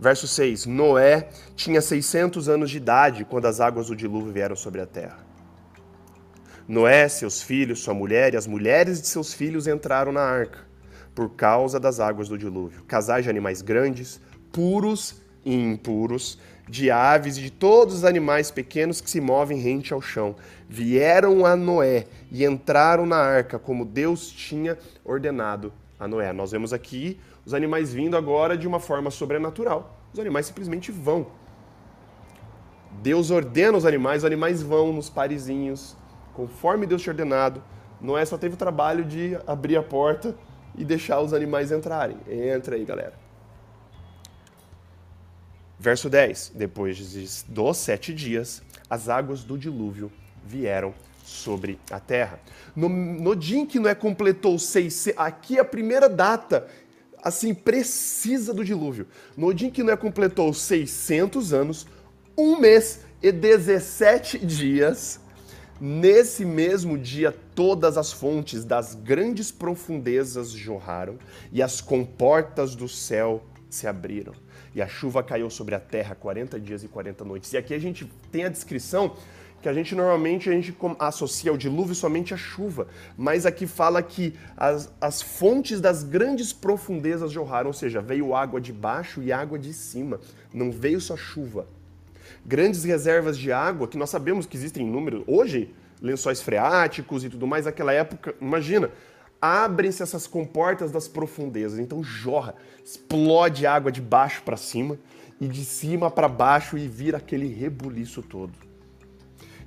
verso 0.00 0.26
6: 0.26 0.66
Noé 0.66 1.28
tinha 1.54 1.80
600 1.80 2.48
anos 2.48 2.70
de 2.70 2.78
idade 2.78 3.24
quando 3.24 3.46
as 3.46 3.60
águas 3.60 3.86
do 3.86 3.94
dilúvio 3.94 4.32
vieram 4.32 4.56
sobre 4.56 4.80
a 4.80 4.86
terra. 4.86 5.18
Noé, 6.66 7.08
seus 7.08 7.42
filhos, 7.42 7.80
sua 7.80 7.94
mulher 7.94 8.34
e 8.34 8.36
as 8.36 8.46
mulheres 8.46 9.00
de 9.00 9.06
seus 9.06 9.32
filhos 9.34 9.66
entraram 9.66 10.10
na 10.10 10.22
arca 10.22 10.72
por 11.14 11.30
causa 11.30 11.78
das 11.78 12.00
águas 12.00 12.28
do 12.28 12.38
dilúvio. 12.38 12.82
Casais 12.84 13.24
de 13.24 13.30
animais 13.30 13.60
grandes, 13.60 14.20
puros 14.50 15.20
e 15.44 15.54
impuros, 15.54 16.38
de 16.72 16.90
aves 16.90 17.36
e 17.36 17.42
de 17.42 17.50
todos 17.50 17.96
os 17.96 18.02
animais 18.02 18.50
pequenos 18.50 18.98
que 18.98 19.10
se 19.10 19.20
movem 19.20 19.58
rente 19.58 19.92
ao 19.92 20.00
chão, 20.00 20.34
vieram 20.66 21.44
a 21.44 21.54
Noé 21.54 22.06
e 22.30 22.46
entraram 22.46 23.04
na 23.04 23.18
arca, 23.18 23.58
como 23.58 23.84
Deus 23.84 24.30
tinha 24.30 24.78
ordenado 25.04 25.70
a 26.00 26.08
Noé. 26.08 26.32
Nós 26.32 26.50
vemos 26.50 26.72
aqui 26.72 27.20
os 27.44 27.52
animais 27.52 27.92
vindo 27.92 28.16
agora 28.16 28.56
de 28.56 28.66
uma 28.66 28.80
forma 28.80 29.10
sobrenatural. 29.10 29.98
Os 30.14 30.18
animais 30.18 30.46
simplesmente 30.46 30.90
vão. 30.90 31.26
Deus 33.02 33.30
ordena 33.30 33.76
os 33.76 33.84
animais, 33.84 34.22
os 34.22 34.24
animais 34.24 34.62
vão 34.62 34.94
nos 34.94 35.10
parizinhos, 35.10 35.94
conforme 36.32 36.86
Deus 36.86 37.02
tinha 37.02 37.12
ordenado. 37.12 37.62
Noé 38.00 38.24
só 38.24 38.38
teve 38.38 38.54
o 38.54 38.58
trabalho 38.58 39.04
de 39.04 39.36
abrir 39.46 39.76
a 39.76 39.82
porta 39.82 40.34
e 40.74 40.86
deixar 40.86 41.20
os 41.20 41.34
animais 41.34 41.70
entrarem. 41.70 42.16
Entra 42.26 42.76
aí, 42.76 42.84
galera. 42.86 43.21
Verso 45.82 46.08
10: 46.08 46.52
Depois 46.54 46.96
dos 47.48 47.76
sete 47.76 48.14
dias, 48.14 48.62
as 48.88 49.08
águas 49.08 49.42
do 49.42 49.58
dilúvio 49.58 50.12
vieram 50.46 50.94
sobre 51.24 51.76
a 51.90 51.98
terra. 51.98 52.38
No, 52.76 52.88
no 52.88 53.34
dia 53.34 53.58
em 53.58 53.66
que 53.66 53.80
Noé 53.80 53.92
completou 53.92 54.56
seis, 54.60 55.08
aqui 55.16 55.58
é 55.58 55.60
a 55.60 55.64
primeira 55.64 56.08
data, 56.08 56.68
assim, 57.20 57.52
precisa 57.52 58.54
do 58.54 58.64
dilúvio. 58.64 59.08
No 59.36 59.52
dia 59.52 59.66
em 59.66 59.70
que 59.72 59.82
Noé 59.82 59.96
completou 59.96 60.54
600 60.54 61.52
anos, 61.52 61.84
um 62.38 62.60
mês 62.60 63.00
e 63.20 63.32
17 63.32 64.38
dias, 64.38 65.20
Nesse 65.84 66.44
mesmo 66.44 66.96
dia, 66.96 67.36
todas 67.56 67.98
as 67.98 68.12
fontes 68.12 68.64
das 68.64 68.94
grandes 68.94 69.50
profundezas 69.50 70.50
jorraram, 70.50 71.18
e 71.50 71.60
as 71.60 71.80
comportas 71.80 72.76
do 72.76 72.88
céu 72.88 73.42
se 73.74 73.86
abriram. 73.86 74.32
E 74.74 74.80
a 74.80 74.88
chuva 74.88 75.22
caiu 75.22 75.50
sobre 75.50 75.74
a 75.74 75.80
terra 75.80 76.14
40 76.14 76.58
dias 76.58 76.82
e 76.82 76.88
40 76.88 77.24
noites. 77.24 77.52
E 77.52 77.56
aqui 77.56 77.74
a 77.74 77.78
gente 77.78 78.04
tem 78.30 78.44
a 78.44 78.48
descrição 78.48 79.16
que 79.60 79.68
a 79.68 79.72
gente 79.72 79.94
normalmente 79.94 80.50
a 80.50 80.52
gente 80.52 80.76
associa 80.98 81.52
o 81.52 81.56
dilúvio 81.56 81.94
somente 81.94 82.34
à 82.34 82.36
chuva, 82.36 82.88
mas 83.16 83.46
aqui 83.46 83.64
fala 83.64 84.02
que 84.02 84.34
as, 84.56 84.92
as 85.00 85.22
fontes 85.22 85.80
das 85.80 86.02
grandes 86.02 86.52
profundezas 86.52 87.30
jorraram, 87.30 87.68
ou 87.68 87.72
seja, 87.72 88.00
veio 88.00 88.34
água 88.34 88.60
de 88.60 88.72
baixo 88.72 89.22
e 89.22 89.30
água 89.30 89.56
de 89.56 89.72
cima, 89.72 90.18
não 90.52 90.72
veio 90.72 91.00
só 91.00 91.16
chuva 91.16 91.64
grandes 92.44 92.84
reservas 92.84 93.38
de 93.38 93.52
água, 93.52 93.88
que 93.88 93.96
nós 93.96 94.10
sabemos 94.10 94.46
que 94.46 94.56
existem 94.56 94.86
em 94.86 94.90
número, 94.90 95.24
hoje, 95.26 95.72
lençóis 96.00 96.42
freáticos 96.42 97.24
e 97.24 97.28
tudo 97.28 97.46
mais, 97.46 97.64
naquela 97.64 97.92
época, 97.92 98.34
imagina, 98.40 98.90
abrem-se 99.42 100.04
essas 100.04 100.28
comportas 100.28 100.92
das 100.92 101.08
profundezas, 101.08 101.80
então 101.80 102.04
jorra, 102.04 102.54
explode 102.84 103.66
água 103.66 103.90
de 103.90 104.00
baixo 104.00 104.40
para 104.44 104.56
cima 104.56 104.96
e 105.40 105.48
de 105.48 105.64
cima 105.64 106.08
para 106.08 106.28
baixo 106.28 106.78
e 106.78 106.86
vira 106.86 107.18
aquele 107.18 107.48
rebuliço 107.48 108.22
todo. 108.22 108.52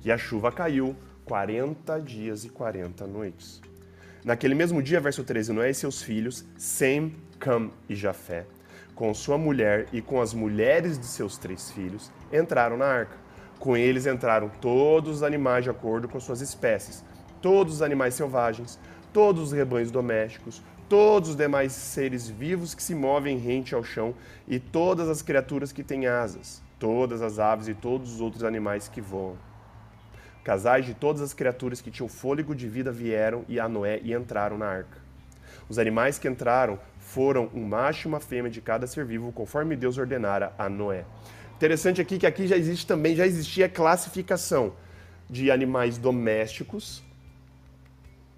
E 0.02 0.10
a 0.10 0.16
chuva 0.16 0.50
caiu 0.50 0.96
40 1.26 2.00
dias 2.00 2.44
e 2.44 2.48
40 2.48 3.06
noites. 3.06 3.60
Naquele 4.24 4.54
mesmo 4.54 4.82
dia, 4.82 4.98
verso 4.98 5.22
13, 5.22 5.52
Noé 5.52 5.70
e 5.70 5.74
seus 5.74 6.00
filhos, 6.00 6.44
Sem, 6.56 7.14
Cam 7.38 7.70
e 7.88 7.94
Jafé, 7.94 8.46
com 8.94 9.12
sua 9.12 9.36
mulher 9.36 9.88
e 9.92 10.00
com 10.00 10.22
as 10.22 10.32
mulheres 10.32 10.98
de 10.98 11.06
seus 11.06 11.36
três 11.36 11.70
filhos, 11.70 12.10
entraram 12.32 12.78
na 12.78 12.86
arca. 12.86 13.16
Com 13.58 13.76
eles 13.76 14.06
entraram 14.06 14.48
todos 14.48 15.16
os 15.16 15.22
animais 15.22 15.64
de 15.64 15.70
acordo 15.70 16.08
com 16.08 16.18
suas 16.18 16.40
espécies, 16.40 17.04
todos 17.42 17.74
os 17.74 17.82
animais 17.82 18.14
selvagens, 18.14 18.78
todos 19.16 19.44
os 19.44 19.52
rebanhos 19.52 19.90
domésticos, 19.90 20.62
todos 20.90 21.30
os 21.30 21.36
demais 21.36 21.72
seres 21.72 22.28
vivos 22.28 22.74
que 22.74 22.82
se 22.82 22.94
movem 22.94 23.38
rente 23.38 23.74
ao 23.74 23.82
chão 23.82 24.14
e 24.46 24.58
todas 24.58 25.08
as 25.08 25.22
criaturas 25.22 25.72
que 25.72 25.82
têm 25.82 26.06
asas, 26.06 26.62
todas 26.78 27.22
as 27.22 27.38
aves 27.38 27.66
e 27.66 27.72
todos 27.72 28.12
os 28.12 28.20
outros 28.20 28.44
animais 28.44 28.88
que 28.88 29.00
voam. 29.00 29.38
Casais 30.44 30.84
de 30.84 30.92
todas 30.92 31.22
as 31.22 31.32
criaturas 31.32 31.80
que 31.80 31.90
tinham 31.90 32.10
fôlego 32.10 32.54
de 32.54 32.68
vida 32.68 32.92
vieram 32.92 33.42
e 33.48 33.58
a 33.58 33.66
Noé 33.66 34.00
e 34.02 34.12
entraram 34.12 34.58
na 34.58 34.66
arca. 34.66 34.98
Os 35.66 35.78
animais 35.78 36.18
que 36.18 36.28
entraram 36.28 36.78
foram 36.98 37.48
um 37.54 37.64
macho 37.64 38.06
e 38.06 38.10
uma 38.10 38.20
fêmea 38.20 38.50
de 38.50 38.60
cada 38.60 38.86
ser 38.86 39.06
vivo, 39.06 39.32
conforme 39.32 39.76
Deus 39.76 39.96
ordenara 39.96 40.52
a 40.58 40.68
Noé. 40.68 41.06
Interessante 41.56 42.02
aqui 42.02 42.18
que 42.18 42.26
aqui 42.26 42.46
já 42.46 42.58
existe 42.58 42.86
também, 42.86 43.16
já 43.16 43.26
existia 43.26 43.66
classificação 43.66 44.74
de 45.26 45.50
animais 45.50 45.96
domésticos, 45.96 47.02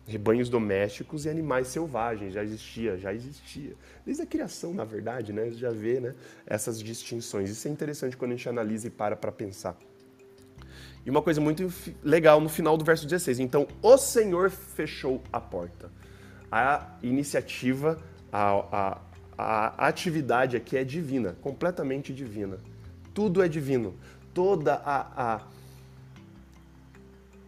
rebanhos 0.09 0.49
domésticos 0.49 1.27
e 1.27 1.29
animais 1.29 1.69
selvagens, 1.69 2.33
já 2.35 2.43
existia, 2.43 2.97
já 2.97 3.15
existia. 3.15 3.75
Desde 4.05 4.23
a 4.23 4.27
criação, 4.27 4.75
na 4.75 4.85
verdade, 4.85 5.33
né, 5.33 5.51
já 5.51 5.71
vê 5.71 6.01
né, 6.01 6.15
essas 6.47 6.83
distinções. 6.83 7.51
Isso 7.51 7.69
é 7.69 7.71
interessante 7.71 8.17
quando 8.17 8.33
a 8.33 8.37
gente 8.37 8.49
analisa 8.49 8.89
e 8.89 8.91
para 8.91 9.15
para 9.15 9.31
pensar. 9.31 9.77
E 11.05 11.11
uma 11.11 11.23
coisa 11.23 11.41
muito 11.41 11.73
legal 12.03 12.41
no 12.41 12.49
final 12.49 12.77
do 12.77 12.85
verso 12.85 13.07
16. 13.07 13.39
Então, 13.39 13.69
o 13.81 13.97
Senhor 13.97 14.51
fechou 14.51 15.23
a 15.33 15.41
porta. 15.41 15.91
A 16.51 16.97
iniciativa, 17.03 18.03
a, 18.33 18.99
a, 19.37 19.77
a 19.77 19.87
atividade 19.87 20.57
aqui 20.57 20.77
é 20.77 20.83
divina, 20.83 21.37
completamente 21.41 22.13
divina 22.13 22.59
tudo 23.19 23.43
é 23.43 23.49
divino. 23.49 23.97
Toda 24.33 24.75
a, 24.75 25.35
a, 25.35 25.41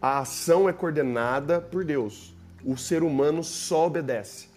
a 0.01 0.19
ação 0.19 0.67
é 0.67 0.73
coordenada 0.73 1.61
por 1.61 1.85
Deus. 1.85 2.35
O 2.65 2.77
ser 2.77 3.03
humano 3.03 3.43
só 3.43 3.87
obedece. 3.87 4.49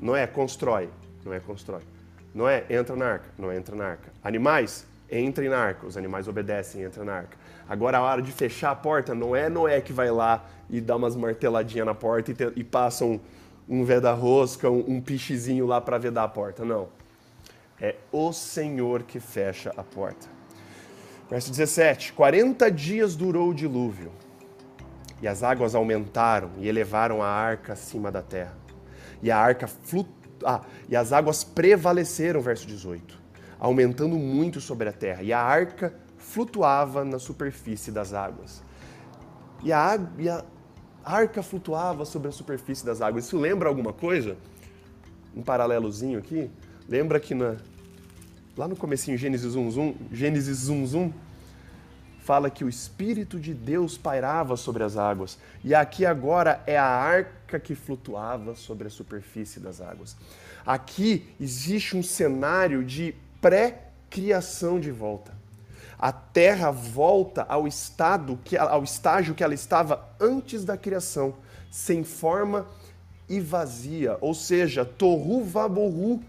Não 0.00 0.14
é 0.14 0.26
constrói, 0.26 0.88
não 1.24 1.32
é 1.32 1.40
constrói. 1.40 1.82
Não 2.34 2.48
é 2.48 2.64
entra 2.68 2.96
na 2.96 3.06
arca, 3.06 3.28
não 3.38 3.50
é 3.50 3.56
entra 3.56 3.76
na 3.76 3.86
arca. 3.86 4.12
Animais, 4.22 4.86
entrem 5.10 5.48
na 5.48 5.58
arca. 5.58 5.86
Os 5.86 5.96
animais 5.96 6.26
obedecem, 6.26 6.82
entra 6.82 7.04
na 7.04 7.14
arca. 7.14 7.36
Agora 7.68 7.98
a 7.98 8.02
hora 8.02 8.20
de 8.20 8.32
fechar 8.32 8.72
a 8.72 8.74
porta, 8.74 9.14
não 9.14 9.34
é 9.34 9.48
Noé 9.48 9.80
que 9.80 9.92
vai 9.92 10.10
lá 10.10 10.44
e 10.68 10.80
dá 10.80 10.96
umas 10.96 11.14
marteladinhas 11.14 11.86
na 11.86 11.94
porta 11.94 12.32
e, 12.32 12.34
te, 12.34 12.52
e 12.56 12.64
passa 12.64 13.04
um, 13.04 13.20
um 13.68 13.84
veda-rosca, 13.84 14.68
um, 14.68 14.84
um 14.86 15.00
pichezinho 15.00 15.66
lá 15.66 15.80
para 15.80 15.96
vedar 15.96 16.24
a 16.24 16.28
porta. 16.28 16.64
Não. 16.64 16.88
É 17.80 17.96
o 18.12 18.32
Senhor 18.32 19.02
que 19.02 19.20
fecha 19.20 19.72
a 19.76 19.82
porta. 19.82 20.26
Verso 21.30 21.50
17: 21.50 22.12
40 22.12 22.70
dias 22.70 23.16
durou 23.16 23.50
o 23.50 23.54
dilúvio, 23.54 24.12
e 25.24 25.26
as 25.26 25.42
águas 25.42 25.74
aumentaram 25.74 26.50
e 26.58 26.68
elevaram 26.68 27.22
a 27.22 27.26
arca 27.26 27.72
acima 27.72 28.12
da 28.12 28.20
terra. 28.20 28.54
E 29.22 29.30
a 29.30 29.38
arca 29.38 29.66
flut... 29.66 30.06
ah, 30.44 30.60
e 30.86 30.94
as 30.94 31.14
águas 31.14 31.42
prevaleceram, 31.42 32.42
verso 32.42 32.66
18, 32.66 33.18
aumentando 33.58 34.16
muito 34.16 34.60
sobre 34.60 34.86
a 34.86 34.92
terra, 34.92 35.22
e 35.22 35.32
a 35.32 35.40
arca 35.40 35.94
flutuava 36.18 37.06
na 37.06 37.18
superfície 37.18 37.90
das 37.90 38.12
águas. 38.12 38.62
E 39.62 39.72
a, 39.72 39.98
e 40.18 40.28
A 40.28 40.44
arca 41.02 41.42
flutuava 41.42 42.04
sobre 42.04 42.28
a 42.28 42.32
superfície 42.32 42.84
das 42.84 43.00
águas. 43.00 43.24
Isso 43.24 43.38
lembra 43.38 43.66
alguma 43.66 43.94
coisa? 43.94 44.36
Um 45.34 45.40
paralelozinho 45.42 46.18
aqui? 46.18 46.50
Lembra 46.86 47.18
que 47.18 47.34
na, 47.34 47.56
lá 48.58 48.68
no 48.68 48.76
comecinho, 48.76 49.16
Gênesis 49.16 49.54
1, 49.54 49.68
1, 49.68 49.94
Gênesis 50.12 50.68
1, 50.68 50.84
1, 50.84 51.12
fala 52.24 52.48
que 52.48 52.64
o 52.64 52.68
Espírito 52.70 53.38
de 53.38 53.52
Deus 53.52 53.98
pairava 53.98 54.56
sobre 54.56 54.82
as 54.82 54.96
águas. 54.96 55.38
E 55.62 55.74
aqui 55.74 56.06
agora 56.06 56.62
é 56.66 56.78
a 56.78 56.86
arca 56.86 57.60
que 57.60 57.74
flutuava 57.74 58.54
sobre 58.54 58.86
a 58.86 58.90
superfície 58.90 59.60
das 59.60 59.82
águas. 59.82 60.16
Aqui 60.64 61.28
existe 61.38 61.94
um 61.94 62.02
cenário 62.02 62.82
de 62.82 63.14
pré-criação 63.42 64.80
de 64.80 64.90
volta. 64.90 65.34
A 65.98 66.10
terra 66.12 66.70
volta 66.70 67.42
ao 67.42 67.68
estado 67.68 68.38
que 68.42 68.56
ao 68.56 68.82
estágio 68.82 69.34
que 69.34 69.44
ela 69.44 69.54
estava 69.54 70.08
antes 70.18 70.64
da 70.64 70.78
criação, 70.78 71.34
sem 71.70 72.02
forma 72.04 72.66
e 73.28 73.38
vazia, 73.38 74.16
ou 74.22 74.32
seja, 74.32 74.82
tohu 74.82 75.44
vabohu, 75.44 76.22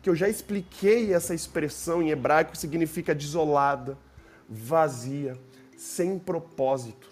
que 0.00 0.08
eu 0.08 0.16
já 0.16 0.30
expliquei 0.30 1.12
essa 1.12 1.34
expressão 1.34 2.02
em 2.02 2.10
hebraico 2.10 2.56
significa 2.56 3.14
desolada, 3.14 3.98
vazia, 4.52 5.36
sem 5.76 6.18
propósito. 6.18 7.08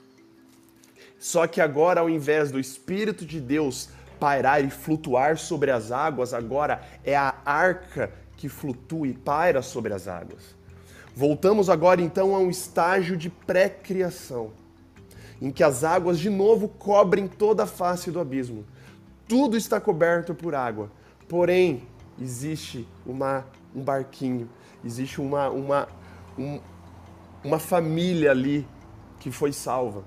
Só 1.19 1.47
que 1.47 1.61
agora, 1.61 2.01
ao 2.01 2.11
invés 2.11 2.51
do 2.51 2.61
Espírito 2.61 3.25
de 3.25 3.41
Deus 3.41 3.89
pairar 4.19 4.63
e 4.63 4.71
flutuar 4.71 5.39
sobre 5.39 5.71
as 5.71 5.91
águas, 5.91 6.35
agora 6.35 6.83
é 7.05 7.17
a 7.17 7.35
arca 7.45 8.13
que 8.37 8.49
flutua 8.49 9.09
e 9.09 9.15
paira 9.15 9.63
sobre 9.63 9.93
as 9.93 10.07
águas. 10.07 10.55
Voltamos 11.15 11.69
agora 11.69 12.01
então 12.01 12.35
a 12.35 12.39
um 12.39 12.51
estágio 12.51 13.17
de 13.17 13.29
pré-criação, 13.29 14.53
em 15.41 15.51
que 15.51 15.65
as 15.65 15.83
águas 15.83 16.19
de 16.19 16.31
novo 16.31 16.69
cobrem 16.69 17.27
toda 17.27 17.65
a 17.65 17.67
face 17.67 18.11
do 18.11 18.21
abismo. 18.21 18.65
Tudo 19.27 19.57
está 19.57 19.81
coberto 19.81 20.35
por 20.35 20.55
água, 20.55 20.91
porém 21.29 21.83
existe 22.21 22.87
uma, 23.05 23.47
um 23.75 23.83
barquinho, 23.83 24.49
existe 24.85 25.21
uma, 25.21 25.49
uma, 25.49 25.89
um, 26.39 26.61
uma 27.43 27.59
família 27.59 28.31
ali 28.31 28.67
que 29.19 29.31
foi 29.31 29.53
salva 29.53 30.05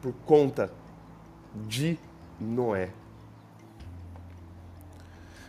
por 0.00 0.12
conta 0.26 0.70
de 1.54 1.98
Noé. 2.40 2.90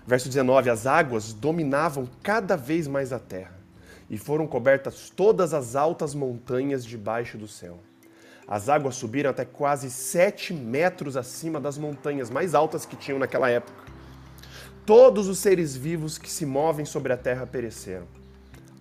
Verso 0.06 0.27
19: 0.27 0.70
As 0.70 0.86
águas 0.86 1.34
dominavam 1.34 2.08
cada 2.22 2.58
vez 2.58 2.88
mais 2.88 3.13
a 3.13 3.20
terra, 3.20 3.58
e 4.10 4.18
foram 4.18 4.46
cobertas 4.46 5.10
todas 5.10 5.53
as 5.53 5.75
altas 5.75 6.13
montanhas 6.13 6.84
debaixo 6.86 7.38
do 7.38 7.48
céu. 7.48 7.80
As 8.46 8.68
águas 8.68 8.96
subiram 8.96 9.30
até 9.30 9.46
quase 9.46 9.89
sete 9.89 10.53
metros 10.53 11.15
acima 11.15 11.62
das 11.62 11.77
montanhas 11.77 12.30
mais 12.30 12.53
altas 12.53 12.86
que 12.86 12.98
tinham 12.98 13.18
naquela 13.18 13.50
época. 13.50 13.82
Todos 14.86 15.30
os 15.30 15.39
seres 15.39 15.77
vivos 15.77 16.18
que 16.18 16.30
se 16.30 16.46
movem 16.46 16.84
sobre 16.84 17.13
a 17.13 17.18
terra 17.18 17.48
pereceram: 17.48 18.06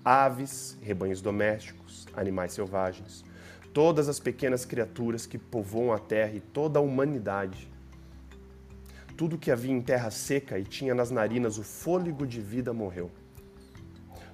aves, 0.05 0.77
rebanhos 0.83 1.23
domésticos 1.23 1.82
animais 2.15 2.53
selvagens, 2.53 3.25
todas 3.73 4.09
as 4.09 4.21
pequenas 4.21 4.65
criaturas 4.65 5.27
que 5.27 5.39
povoam 5.39 5.93
a 5.93 5.99
terra 5.99 6.33
e 6.35 6.41
toda 6.41 6.79
a 6.79 6.83
humanidade. 6.83 7.71
Tudo 9.17 9.39
que 9.39 9.51
havia 9.51 9.73
em 9.73 9.81
terra 9.81 10.11
seca 10.11 10.59
e 10.59 10.65
tinha 10.65 10.95
nas 10.95 11.11
narinas 11.11 11.59
o 11.59 11.63
fôlego 11.63 12.27
de 12.27 12.41
vida 12.41 12.73
morreu. 12.73 13.11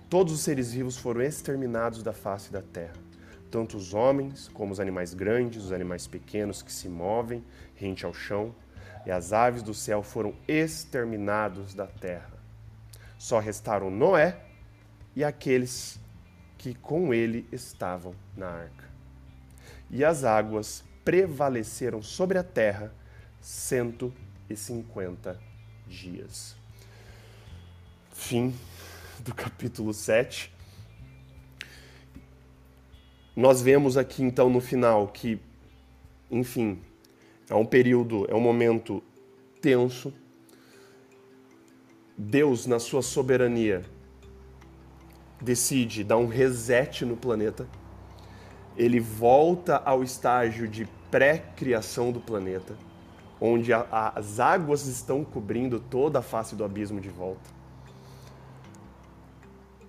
Todos 0.08 0.32
os 0.32 0.40
seres 0.40 0.72
vivos 0.72 0.96
foram 0.96 1.20
exterminados 1.20 2.02
da 2.02 2.12
face 2.12 2.50
da 2.50 2.62
terra, 2.62 2.94
tanto 3.50 3.76
os 3.76 3.92
homens 3.92 4.48
como 4.48 4.72
os 4.72 4.80
animais 4.80 5.12
grandes, 5.12 5.64
os 5.64 5.72
animais 5.72 6.06
pequenos 6.06 6.62
que 6.62 6.72
se 6.72 6.88
movem 6.88 7.44
rente 7.74 8.06
ao 8.06 8.14
chão, 8.14 8.54
e 9.04 9.10
as 9.10 9.32
aves 9.32 9.62
do 9.62 9.74
céu 9.74 10.02
foram 10.02 10.34
exterminados 10.46 11.74
da 11.74 11.86
terra. 11.86 12.32
Só 13.18 13.38
restaram 13.38 13.90
Noé 13.90 14.38
e 15.14 15.24
aqueles 15.24 15.98
que 16.58 16.74
com 16.74 17.14
ele 17.14 17.46
estavam 17.52 18.14
na 18.36 18.48
arca. 18.48 18.88
E 19.90 20.04
as 20.04 20.24
águas 20.24 20.84
prevaleceram 21.04 22.02
sobre 22.02 22.36
a 22.36 22.42
terra 22.42 22.92
150 23.40 25.40
dias. 25.86 26.56
Fim 28.12 28.52
do 29.20 29.34
capítulo 29.34 29.94
7. 29.94 30.52
Nós 33.34 33.62
vemos 33.62 33.96
aqui 33.96 34.22
então 34.22 34.50
no 34.50 34.60
final 34.60 35.08
que, 35.08 35.40
enfim, 36.30 36.82
é 37.48 37.54
um 37.54 37.64
período, 37.64 38.26
é 38.28 38.34
um 38.34 38.40
momento 38.40 39.02
tenso. 39.62 40.12
Deus, 42.16 42.66
na 42.66 42.80
sua 42.80 43.00
soberania, 43.00 43.84
decide 45.40 46.04
dar 46.04 46.16
um 46.16 46.26
reset 46.26 47.04
no 47.04 47.16
planeta, 47.16 47.66
ele 48.76 49.00
volta 49.00 49.76
ao 49.84 50.02
estágio 50.02 50.68
de 50.68 50.86
pré-criação 51.10 52.12
do 52.12 52.20
planeta, 52.20 52.76
onde 53.40 53.72
a, 53.72 53.86
a, 53.90 54.18
as 54.18 54.40
águas 54.40 54.86
estão 54.86 55.24
cobrindo 55.24 55.80
toda 55.80 56.20
a 56.20 56.22
face 56.22 56.54
do 56.54 56.64
abismo 56.64 57.00
de 57.00 57.08
volta. 57.08 57.50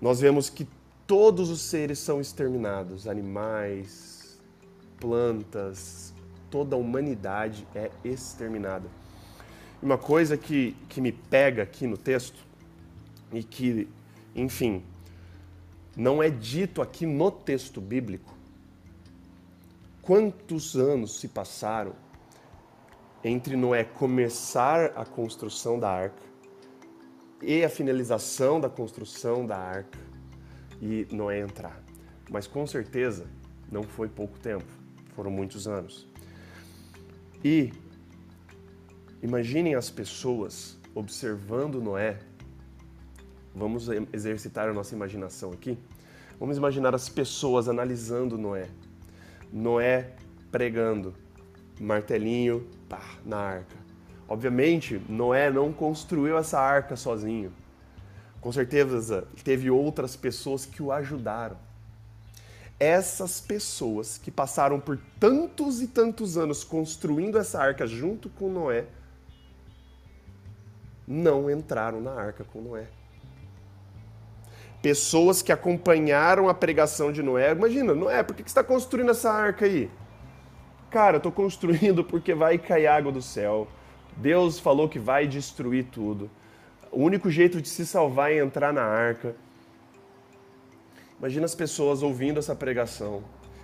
Nós 0.00 0.20
vemos 0.20 0.48
que 0.48 0.66
todos 1.06 1.50
os 1.50 1.60
seres 1.60 1.98
são 1.98 2.20
exterminados, 2.20 3.06
animais, 3.06 4.38
plantas, 4.98 6.14
toda 6.50 6.74
a 6.74 6.78
humanidade 6.78 7.66
é 7.74 7.90
exterminada. 8.04 8.88
Uma 9.82 9.98
coisa 9.98 10.36
que, 10.36 10.76
que 10.88 11.00
me 11.00 11.12
pega 11.12 11.62
aqui 11.62 11.86
no 11.86 11.96
texto 11.96 12.38
e 13.32 13.42
que, 13.42 13.88
enfim, 14.34 14.82
não 15.96 16.22
é 16.22 16.30
dito 16.30 16.80
aqui 16.80 17.04
no 17.06 17.30
texto 17.30 17.80
bíblico 17.80 18.40
quantos 20.10 20.76
anos 20.76 21.20
se 21.20 21.28
passaram 21.28 21.94
entre 23.22 23.54
Noé 23.54 23.84
começar 23.84 24.86
a 24.96 25.04
construção 25.04 25.78
da 25.78 25.90
arca 25.90 26.22
e 27.42 27.62
a 27.62 27.68
finalização 27.68 28.60
da 28.60 28.68
construção 28.68 29.46
da 29.46 29.56
arca 29.56 29.98
e 30.80 31.06
Noé 31.12 31.40
entrar. 31.40 31.80
Mas 32.30 32.46
com 32.46 32.66
certeza 32.66 33.26
não 33.70 33.82
foi 33.82 34.08
pouco 34.08 34.38
tempo, 34.38 34.66
foram 35.14 35.30
muitos 35.30 35.68
anos. 35.68 36.08
E 37.44 37.72
imaginem 39.22 39.74
as 39.74 39.90
pessoas 39.90 40.78
observando 40.94 41.80
Noé 41.80 42.18
Vamos 43.54 43.88
exercitar 44.12 44.68
a 44.68 44.72
nossa 44.72 44.94
imaginação 44.94 45.50
aqui. 45.52 45.76
Vamos 46.38 46.56
imaginar 46.56 46.94
as 46.94 47.08
pessoas 47.08 47.68
analisando 47.68 48.38
Noé. 48.38 48.68
Noé 49.52 50.12
pregando, 50.50 51.14
martelinho 51.80 52.66
pá, 52.88 53.02
na 53.24 53.36
arca. 53.36 53.76
Obviamente, 54.28 55.02
Noé 55.08 55.50
não 55.50 55.72
construiu 55.72 56.38
essa 56.38 56.60
arca 56.60 56.94
sozinho. 56.94 57.52
Com 58.40 58.52
certeza 58.52 59.26
teve 59.42 59.70
outras 59.70 60.14
pessoas 60.14 60.64
que 60.64 60.82
o 60.82 60.92
ajudaram. 60.92 61.58
Essas 62.78 63.40
pessoas 63.40 64.16
que 64.16 64.30
passaram 64.30 64.80
por 64.80 64.98
tantos 65.18 65.82
e 65.82 65.88
tantos 65.88 66.38
anos 66.38 66.64
construindo 66.64 67.36
essa 67.36 67.60
arca 67.60 67.86
junto 67.86 68.30
com 68.30 68.48
Noé, 68.48 68.86
não 71.06 71.50
entraram 71.50 72.00
na 72.00 72.12
arca 72.12 72.44
com 72.44 72.62
Noé 72.62 72.86
pessoas 74.82 75.42
que 75.42 75.52
acompanharam 75.52 76.48
a 76.48 76.54
pregação 76.54 77.12
de 77.12 77.22
Noé. 77.22 77.52
Imagina, 77.52 77.94
Noé, 77.94 78.22
por 78.22 78.34
que 78.34 78.42
você 78.42 78.48
está 78.48 78.64
construindo 78.64 79.10
essa 79.10 79.30
arca 79.30 79.66
aí? 79.66 79.90
Cara, 80.90 81.16
eu 81.16 81.18
estou 81.18 81.32
construindo 81.32 82.02
porque 82.02 82.34
vai 82.34 82.58
cair 82.58 82.86
água 82.86 83.12
do 83.12 83.22
céu. 83.22 83.68
Deus 84.16 84.58
falou 84.58 84.88
que 84.88 84.98
vai 84.98 85.26
destruir 85.26 85.84
tudo. 85.84 86.30
O 86.90 87.02
único 87.02 87.30
jeito 87.30 87.60
de 87.60 87.68
se 87.68 87.86
salvar 87.86 88.32
é 88.32 88.38
entrar 88.38 88.72
na 88.72 88.82
arca. 88.82 89.34
Imagina 91.18 91.44
as 91.44 91.54
pessoas 91.54 92.02
ouvindo 92.02 92.38
essa 92.38 92.56
pregação. 92.56 93.22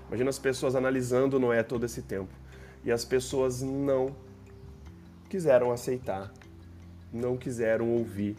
Imagina 0.08 0.30
as 0.30 0.38
pessoas 0.38 0.76
analisando 0.76 1.40
Noé 1.40 1.62
todo 1.62 1.84
esse 1.84 2.02
tempo. 2.02 2.32
E 2.84 2.92
as 2.92 3.04
pessoas 3.04 3.62
não 3.62 4.14
quiseram 5.28 5.72
aceitar, 5.72 6.32
não 7.12 7.36
quiseram 7.36 7.90
ouvir 7.90 8.36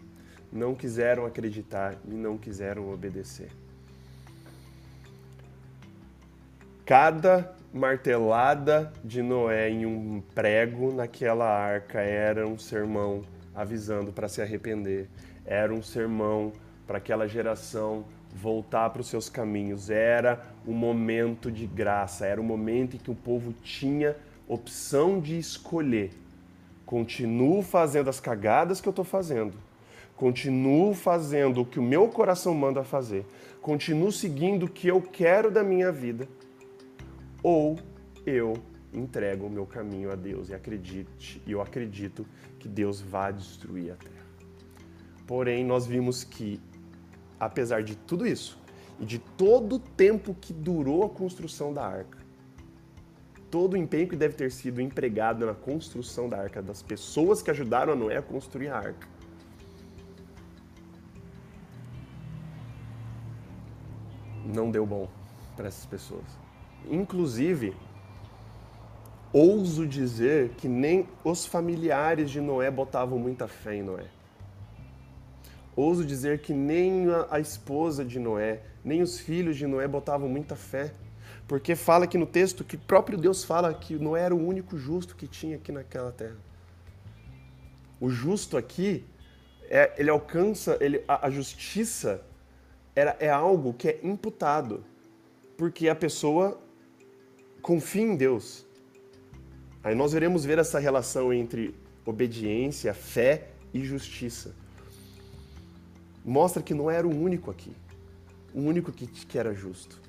não 0.52 0.74
quiseram 0.74 1.26
acreditar 1.26 1.96
e 2.06 2.14
não 2.14 2.38
quiseram 2.38 2.92
obedecer. 2.92 3.50
Cada 6.86 7.54
martelada 7.74 8.94
de 9.04 9.22
Noé 9.22 9.70
em 9.70 9.86
um 9.86 10.24
prego 10.34 10.94
naquela 10.94 11.46
arca 11.46 12.00
era 12.00 12.48
um 12.48 12.58
sermão 12.58 13.24
avisando 13.54 14.12
para 14.12 14.30
se 14.30 14.42
arrepender, 14.42 15.10
era 15.46 15.74
um 15.74 15.84
sermão 15.84 16.54
para 16.86 16.98
aquela 16.98 17.28
geração 17.28 18.06
voltar 18.34 18.90
para 18.92 19.02
os 19.02 19.08
seus 19.08 19.30
caminhos, 19.30 19.90
era 19.90 20.42
um 20.66 20.74
momento 20.74 21.52
de 21.52 21.66
graça, 21.66 22.26
era 22.26 22.40
um 22.40 22.44
momento 22.44 22.96
em 22.96 23.00
que 23.00 23.12
o 23.12 23.16
povo 23.16 23.52
tinha 23.64 24.16
opção 24.48 25.20
de 25.20 25.38
escolher. 25.38 26.12
Continuo 26.86 27.62
fazendo 27.62 28.10
as 28.10 28.20
cagadas 28.20 28.80
que 28.80 28.88
eu 28.88 28.92
estou 28.92 29.04
fazendo. 29.04 29.67
Continuo 30.18 30.96
fazendo 30.96 31.62
o 31.62 31.66
que 31.66 31.80
o 31.80 31.84
meu 31.84 32.10
coração 32.10 32.56
manda 32.56 32.84
fazer. 32.84 33.24
Continuo 33.62 34.12
seguindo 34.12 34.64
o 34.64 34.70
que 34.70 34.88
eu 34.88 35.00
quero 35.00 35.52
da 35.52 35.64
minha 35.64 35.92
vida. 35.92 36.28
Ou 37.44 37.78
eu 38.26 38.56
entrego 38.92 39.46
o 39.46 39.50
meu 39.50 39.68
caminho 39.68 40.12
a 40.12 40.16
Deus 40.16 40.50
e 40.50 40.56
acredite, 40.56 41.40
eu 41.46 41.62
acredito 41.62 42.26
que 42.58 42.68
Deus 42.68 43.00
vai 43.00 43.32
destruir 43.32 43.92
a 43.92 43.96
terra. 43.96 44.26
Porém, 45.28 45.64
nós 45.64 45.86
vimos 45.86 46.24
que, 46.24 46.60
apesar 47.40 47.84
de 47.84 47.96
tudo 47.96 48.26
isso, 48.26 48.60
e 49.00 49.06
de 49.06 49.20
todo 49.20 49.76
o 49.76 49.80
tempo 49.80 50.36
que 50.42 50.52
durou 50.52 51.06
a 51.06 51.10
construção 51.10 51.72
da 51.72 51.86
arca, 51.86 52.18
todo 53.52 53.74
o 53.74 53.78
empenho 53.78 54.08
que 54.08 54.16
deve 54.16 54.34
ter 54.34 54.52
sido 54.52 54.82
empregado 54.82 55.46
na 55.46 55.54
construção 55.54 56.28
da 56.28 56.38
arca, 56.38 56.60
das 56.60 56.82
pessoas 56.82 57.44
que 57.44 57.52
ajudaram 57.52 57.94
a 57.94 57.96
Noé 57.96 58.18
a 58.18 58.22
construir 58.24 58.70
a 58.70 58.78
arca, 58.78 59.17
não 64.48 64.72
deu 64.72 64.86
bom 64.86 65.08
para 65.56 65.68
essas 65.68 65.86
pessoas. 65.86 66.26
Inclusive, 66.90 67.76
ouso 69.34 69.86
dizer 69.86 70.50
que 70.58 70.68
nem 70.68 71.08
os 71.24 71.46
familiares 71.46 72.32
de 72.32 72.40
Noé 72.40 72.72
botavam 72.72 73.20
muita 73.20 73.48
fé 73.48 73.76
em 73.76 73.84
Noé. 73.84 74.06
Ouso 75.76 76.04
dizer 76.04 76.40
que 76.40 76.54
nem 76.54 77.06
a, 77.30 77.40
esposa 77.40 78.04
de 78.04 78.18
Noé, 78.18 78.62
nem 78.84 79.02
os 79.02 79.20
filhos 79.20 79.58
de 79.58 79.68
Noé 79.68 79.88
botavam 79.88 80.28
muita 80.28 80.56
fé. 80.56 80.92
Porque 81.48 81.76
fala 81.76 82.06
aqui 82.06 82.18
no 82.18 82.26
texto 82.26 82.64
que 82.64 82.76
próprio 82.76 83.18
Deus 83.18 83.44
fala 83.44 83.74
que 83.74 83.96
Noé 83.96 84.24
era 84.24 84.36
o 84.36 84.48
único 84.48 84.78
justo 84.78 85.16
que 85.16 85.28
tinha 85.28 85.56
aqui 85.58 85.72
naquela 85.72 86.12
terra. 86.12 86.36
O 88.00 88.10
justo 88.10 88.58
aqui, 88.58 89.06
é, 89.70 89.94
ele 89.98 90.10
alcança, 90.10 90.78
ele, 90.82 91.04
a, 91.08 91.28
a 91.28 91.30
justiça 91.30 92.22
era, 92.98 93.16
é 93.20 93.30
algo 93.30 93.76
que 93.76 93.90
é 93.90 94.00
imputado, 94.02 94.84
porque 95.56 95.88
a 95.88 95.94
pessoa 95.94 96.60
confia 97.62 98.02
em 98.02 98.16
Deus. 98.16 98.66
Aí 99.84 99.94
nós 99.94 100.14
veremos 100.14 100.44
ver 100.44 100.58
essa 100.58 100.80
relação 100.80 101.32
entre 101.32 101.76
obediência, 102.04 102.96
fé 102.96 103.50
e 103.72 103.86
justiça. 103.86 104.56
Mostra 106.26 106.64
que 106.64 106.74
não 106.74 106.90
era 106.90 107.08
o 107.08 107.16
único 107.16 107.52
aqui, 107.52 107.72
o 108.52 108.62
único 108.62 108.92
que, 108.92 109.06
que 109.06 109.38
era 109.38 109.54
justo. 109.54 110.02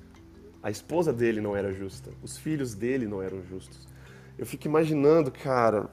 A 0.63 0.71
esposa 0.71 1.13
dele 1.13 1.39
não 1.39 1.55
era 1.55 1.71
justa, 1.71 2.09
os 2.23 2.39
filhos 2.39 2.73
dele 2.73 3.05
não 3.07 3.21
eram 3.21 3.43
justos. 3.43 3.87
Eu 4.35 4.47
fico 4.47 4.67
imaginando, 4.67 5.29
cara, 5.29 5.87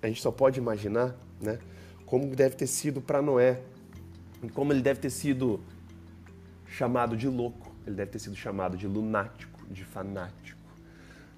a 0.00 0.06
gente 0.06 0.22
só 0.22 0.30
pode 0.30 0.58
imaginar, 0.58 1.14
né, 1.38 1.58
como 2.06 2.34
deve 2.34 2.56
ter 2.56 2.66
sido 2.66 3.02
para 3.02 3.20
Noé, 3.20 3.60
como 4.52 4.72
ele 4.72 4.82
deve 4.82 5.00
ter 5.00 5.10
sido 5.10 5.60
chamado 6.66 7.16
de 7.16 7.28
louco, 7.28 7.74
ele 7.86 7.96
deve 7.96 8.10
ter 8.10 8.18
sido 8.18 8.36
chamado 8.36 8.76
de 8.76 8.86
lunático, 8.86 9.64
de 9.70 9.84
fanático 9.84 10.56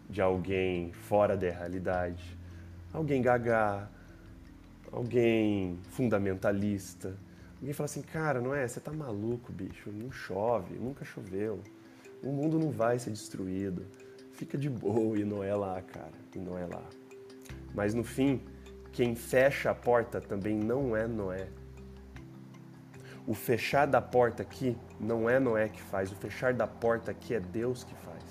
de 0.09 0.23
alguém 0.23 0.93
fora 0.93 1.37
da 1.37 1.51
realidade, 1.51 2.37
alguém 2.93 3.21
gaga, 3.21 3.89
alguém 4.91 5.79
fundamentalista. 5.91 7.15
Alguém 7.61 7.75
fala 7.75 7.85
assim, 7.85 8.03
cara, 8.03 8.41
não 8.41 8.55
é? 8.55 8.67
Você 8.67 8.81
tá 8.81 8.93
maluco, 8.93 9.53
bicho? 9.53 9.91
Não 9.91 10.11
chove, 10.11 10.77
nunca 10.77 11.05
choveu. 11.05 11.61
O 12.23 12.33
mundo 12.33 12.59
não 12.59 12.71
vai 12.71 12.99
ser 12.99 13.11
destruído. 13.11 13.85
Fica 14.33 14.57
de 14.57 14.71
boa 14.71 15.19
e 15.19 15.25
não 15.25 15.43
é 15.43 15.55
lá, 15.55 15.83
cara. 15.83 16.13
E 16.35 16.39
não 16.39 16.57
é 16.57 16.65
lá. 16.65 16.85
Mas 17.75 17.95
no 17.95 18.05
fim, 18.05 18.41
quem 18.93 19.15
fecha 19.15 19.71
a 19.71 19.75
porta 19.75 20.21
também 20.21 20.57
não 20.57 20.97
é 20.97 21.07
Noé. 21.07 21.49
O 23.29 23.35
fechar 23.35 23.87
da 23.87 24.01
porta 24.01 24.43
aqui 24.43 24.75
não 24.99 25.29
é 25.29 25.39
Noé 25.39 25.69
que 25.69 25.83
faz, 25.83 26.11
o 26.11 26.15
fechar 26.15 26.55
da 26.55 26.67
porta 26.67 27.11
aqui 27.11 27.35
é 27.35 27.39
Deus 27.39 27.85
que 27.85 27.95
faz. 27.97 28.25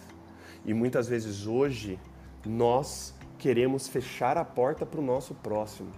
E 0.65 0.73
muitas 0.73 1.07
vezes 1.07 1.45
hoje 1.45 1.99
nós 2.43 3.13
queremos 3.37 3.87
fechar 3.87 4.39
a 4.39 4.43
porta 4.43 4.87
para 4.87 4.99
o 4.99 5.03
nosso 5.03 5.35
próximo. 5.35 5.91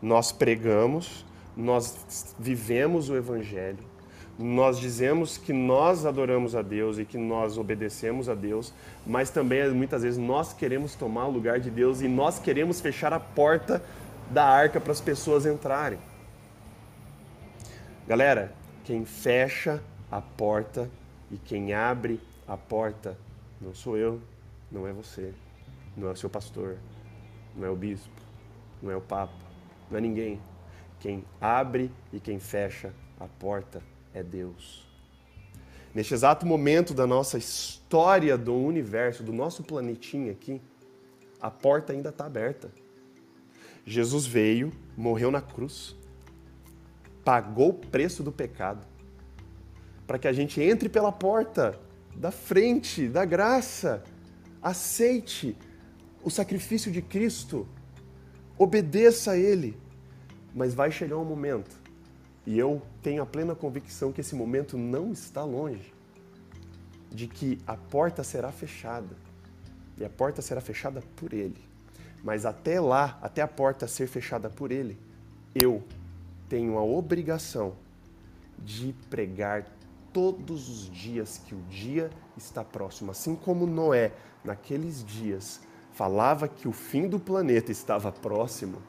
Nós 0.00 0.32
pregamos, 0.32 1.26
nós 1.54 2.34
vivemos 2.38 3.10
o 3.10 3.16
Evangelho, 3.16 3.84
nós 4.38 4.78
dizemos 4.78 5.36
que 5.36 5.52
nós 5.52 6.06
adoramos 6.06 6.56
a 6.56 6.62
Deus 6.62 6.98
e 6.98 7.04
que 7.04 7.18
nós 7.18 7.58
obedecemos 7.58 8.30
a 8.30 8.34
Deus, 8.34 8.72
mas 9.06 9.28
também 9.28 9.68
muitas 9.72 10.02
vezes 10.02 10.18
nós 10.18 10.54
queremos 10.54 10.94
tomar 10.94 11.26
o 11.26 11.30
lugar 11.30 11.60
de 11.60 11.68
Deus 11.68 12.00
e 12.00 12.08
nós 12.08 12.38
queremos 12.38 12.80
fechar 12.80 13.12
a 13.12 13.20
porta 13.20 13.84
da 14.30 14.46
arca 14.46 14.80
para 14.80 14.92
as 14.92 15.02
pessoas 15.02 15.44
entrarem. 15.44 15.98
Galera, 18.06 18.54
quem 18.84 19.04
fecha 19.04 19.82
a 20.08 20.22
porta 20.22 20.88
e 21.28 21.36
quem 21.36 21.74
abre 21.74 22.20
a 22.46 22.56
porta 22.56 23.18
não 23.60 23.74
sou 23.74 23.96
eu, 23.96 24.22
não 24.70 24.86
é 24.86 24.92
você, 24.92 25.34
não 25.96 26.06
é 26.06 26.12
o 26.12 26.16
seu 26.16 26.30
pastor, 26.30 26.76
não 27.56 27.66
é 27.66 27.70
o 27.70 27.74
bispo, 27.74 28.22
não 28.80 28.92
é 28.92 28.96
o 28.96 29.00
papa, 29.00 29.34
não 29.90 29.98
é 29.98 30.00
ninguém. 30.00 30.40
Quem 31.00 31.24
abre 31.40 31.90
e 32.12 32.20
quem 32.20 32.38
fecha 32.38 32.94
a 33.18 33.26
porta 33.26 33.82
é 34.14 34.22
Deus. 34.22 34.86
Neste 35.92 36.14
exato 36.14 36.46
momento 36.46 36.94
da 36.94 37.08
nossa 37.08 37.36
história 37.36 38.38
do 38.38 38.54
universo, 38.54 39.24
do 39.24 39.32
nosso 39.32 39.64
planetinha 39.64 40.30
aqui, 40.30 40.62
a 41.40 41.50
porta 41.50 41.92
ainda 41.92 42.10
está 42.10 42.26
aberta. 42.26 42.70
Jesus 43.84 44.26
veio, 44.26 44.72
morreu 44.96 45.32
na 45.32 45.40
cruz, 45.40 45.96
pagou 47.26 47.70
o 47.70 47.74
preço 47.74 48.22
do 48.22 48.30
pecado, 48.30 48.86
para 50.06 50.16
que 50.16 50.28
a 50.28 50.32
gente 50.32 50.62
entre 50.62 50.88
pela 50.88 51.10
porta 51.10 51.76
da 52.14 52.30
frente, 52.30 53.08
da 53.08 53.24
graça. 53.24 54.04
Aceite 54.62 55.56
o 56.22 56.30
sacrifício 56.30 56.92
de 56.92 57.02
Cristo. 57.02 57.66
Obedeça 58.56 59.32
a 59.32 59.36
Ele. 59.36 59.76
Mas 60.54 60.72
vai 60.72 60.92
chegar 60.92 61.18
um 61.18 61.24
momento, 61.24 61.76
e 62.46 62.56
eu 62.56 62.80
tenho 63.02 63.20
a 63.24 63.26
plena 63.26 63.56
convicção 63.56 64.12
que 64.12 64.20
esse 64.20 64.36
momento 64.36 64.78
não 64.78 65.10
está 65.10 65.42
longe, 65.42 65.92
de 67.10 67.26
que 67.26 67.58
a 67.66 67.76
porta 67.76 68.22
será 68.22 68.52
fechada. 68.52 69.16
E 69.98 70.04
a 70.04 70.08
porta 70.08 70.40
será 70.40 70.60
fechada 70.60 71.02
por 71.16 71.32
Ele. 71.32 71.58
Mas 72.22 72.46
até 72.46 72.80
lá, 72.80 73.18
até 73.20 73.42
a 73.42 73.48
porta 73.48 73.88
ser 73.88 74.06
fechada 74.06 74.48
por 74.48 74.70
Ele, 74.70 74.96
eu 75.52 75.82
tenho 76.48 76.78
a 76.78 76.84
obrigação 76.84 77.74
de 78.58 78.94
pregar 79.10 79.66
todos 80.12 80.68
os 80.68 80.90
dias 80.90 81.38
que 81.46 81.54
o 81.54 81.60
dia 81.68 82.10
está 82.36 82.64
próximo. 82.64 83.10
Assim 83.10 83.36
como 83.36 83.66
Noé, 83.66 84.12
naqueles 84.42 85.04
dias, 85.04 85.60
falava 85.92 86.48
que 86.48 86.66
o 86.66 86.72
fim 86.72 87.08
do 87.08 87.18
planeta 87.18 87.70
estava 87.70 88.10
próximo, 88.10 88.82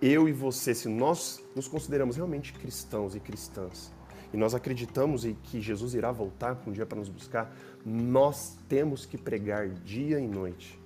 eu 0.00 0.28
e 0.28 0.32
você, 0.32 0.74
se 0.74 0.88
nós 0.88 1.42
nos 1.54 1.66
consideramos 1.66 2.16
realmente 2.16 2.52
cristãos 2.52 3.14
e 3.14 3.20
cristãs, 3.20 3.90
e 4.32 4.36
nós 4.36 4.54
acreditamos 4.54 5.24
em 5.24 5.34
que 5.34 5.60
Jesus 5.60 5.94
irá 5.94 6.12
voltar 6.12 6.60
um 6.66 6.72
dia 6.72 6.84
para 6.84 6.98
nos 6.98 7.08
buscar, 7.08 7.56
nós 7.84 8.58
temos 8.68 9.06
que 9.06 9.16
pregar 9.16 9.68
dia 9.68 10.20
e 10.20 10.26
noite 10.26 10.78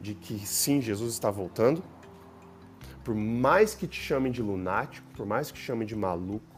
de 0.00 0.14
que 0.14 0.46
sim, 0.46 0.82
Jesus 0.82 1.14
está 1.14 1.30
voltando. 1.30 1.82
Por 3.04 3.14
mais 3.14 3.74
que 3.74 3.86
te 3.86 4.00
chamem 4.00 4.32
de 4.32 4.42
lunático, 4.42 5.06
por 5.14 5.26
mais 5.26 5.50
que 5.50 5.58
te 5.58 5.64
chamem 5.64 5.86
de 5.86 5.94
maluco, 5.94 6.54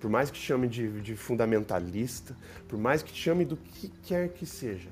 por 0.00 0.10
mais 0.10 0.30
que 0.30 0.38
te 0.38 0.44
chame 0.44 0.68
de, 0.68 1.00
de 1.00 1.16
fundamentalista, 1.16 2.36
por 2.68 2.78
mais 2.78 3.02
que 3.02 3.12
te 3.12 3.20
chame 3.20 3.44
do 3.44 3.56
que 3.56 3.88
quer 3.88 4.28
que 4.30 4.44
seja, 4.44 4.90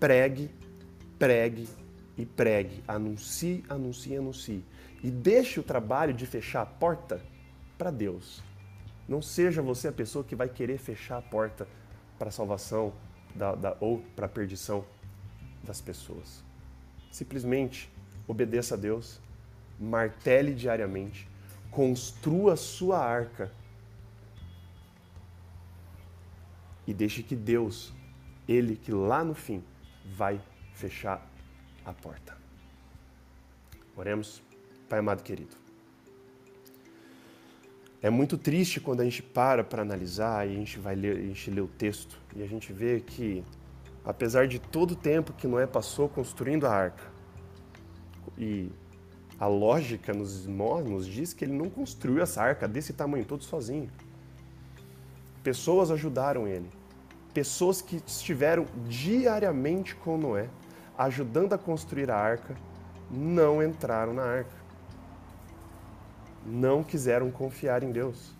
pregue, 0.00 0.50
pregue 1.18 1.68
e 2.16 2.26
pregue. 2.26 2.82
Anuncie, 2.88 3.64
anuncie, 3.68 4.16
anuncie. 4.16 4.64
E 5.02 5.10
deixe 5.10 5.60
o 5.60 5.62
trabalho 5.62 6.12
de 6.12 6.26
fechar 6.26 6.62
a 6.62 6.66
porta 6.66 7.20
para 7.78 7.90
Deus. 7.90 8.42
Não 9.08 9.20
seja 9.20 9.60
você 9.60 9.88
a 9.88 9.92
pessoa 9.92 10.24
que 10.24 10.34
vai 10.34 10.48
querer 10.48 10.78
fechar 10.78 11.18
a 11.18 11.22
porta 11.22 11.66
para 12.18 12.28
a 12.28 12.32
salvação 12.32 12.92
da, 13.34 13.54
da, 13.54 13.76
ou 13.80 13.98
para 14.14 14.26
a 14.26 14.28
perdição 14.28 14.84
das 15.62 15.80
pessoas. 15.80 16.42
Simplesmente 17.10 17.90
obedeça 18.26 18.74
a 18.74 18.78
Deus, 18.78 19.20
martele 19.82 20.54
diariamente, 20.54 21.28
construa 21.70 22.52
a 22.52 22.56
sua 22.56 22.98
arca 22.98 23.50
e 26.86 26.94
deixe 26.94 27.22
que 27.22 27.34
Deus, 27.34 27.92
Ele 28.46 28.76
que 28.76 28.92
lá 28.92 29.24
no 29.24 29.34
fim 29.34 29.62
vai 30.16 30.40
fechar 30.72 31.26
a 31.84 31.92
porta. 31.92 32.36
Oremos, 33.96 34.42
Pai 34.88 34.98
amado 34.98 35.22
querido. 35.22 35.56
É 38.00 38.10
muito 38.10 38.36
triste 38.36 38.80
quando 38.80 39.00
a 39.00 39.04
gente 39.04 39.22
para 39.22 39.62
para 39.62 39.82
analisar 39.82 40.46
e 40.46 40.52
a 40.52 40.54
gente 40.54 40.78
vai 40.78 40.94
ler, 40.94 41.16
a 41.16 41.22
gente 41.22 41.50
lê 41.50 41.60
o 41.60 41.68
texto 41.68 42.20
e 42.34 42.42
a 42.42 42.46
gente 42.46 42.72
vê 42.72 43.00
que 43.00 43.44
apesar 44.04 44.48
de 44.48 44.58
todo 44.58 44.92
o 44.92 44.96
tempo 44.96 45.32
que 45.32 45.46
Noé 45.46 45.66
passou 45.66 46.08
construindo 46.08 46.66
a 46.66 46.70
arca, 46.70 47.12
e 48.36 48.70
a 49.42 49.48
lógica 49.48 50.14
nos, 50.14 50.46
nos 50.46 51.04
diz 51.04 51.32
que 51.32 51.44
ele 51.44 51.52
não 51.52 51.68
construiu 51.68 52.22
essa 52.22 52.40
arca 52.40 52.68
desse 52.68 52.92
tamanho 52.92 53.24
todo 53.24 53.42
sozinho. 53.42 53.90
Pessoas 55.42 55.90
ajudaram 55.90 56.46
ele. 56.46 56.70
Pessoas 57.34 57.82
que 57.82 58.00
estiveram 58.06 58.66
diariamente 58.86 59.96
com 59.96 60.16
Noé, 60.16 60.48
ajudando 60.96 61.54
a 61.54 61.58
construir 61.58 62.08
a 62.08 62.16
arca, 62.16 62.54
não 63.10 63.60
entraram 63.60 64.14
na 64.14 64.22
arca. 64.22 64.54
Não 66.46 66.84
quiseram 66.84 67.28
confiar 67.28 67.82
em 67.82 67.90
Deus. 67.90 68.30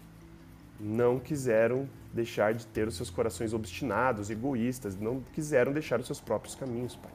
Não 0.79 1.19
quiseram 1.19 1.89
deixar 2.13 2.55
de 2.55 2.65
ter 2.65 2.87
os 2.87 2.95
seus 2.95 3.11
corações 3.11 3.53
obstinados, 3.53 4.31
egoístas, 4.31 4.95
não 4.97 5.21
quiseram 5.33 5.73
deixar 5.73 5.99
os 5.99 6.07
seus 6.07 6.21
próprios 6.21 6.55
caminhos, 6.55 6.95
Pai. 6.95 7.11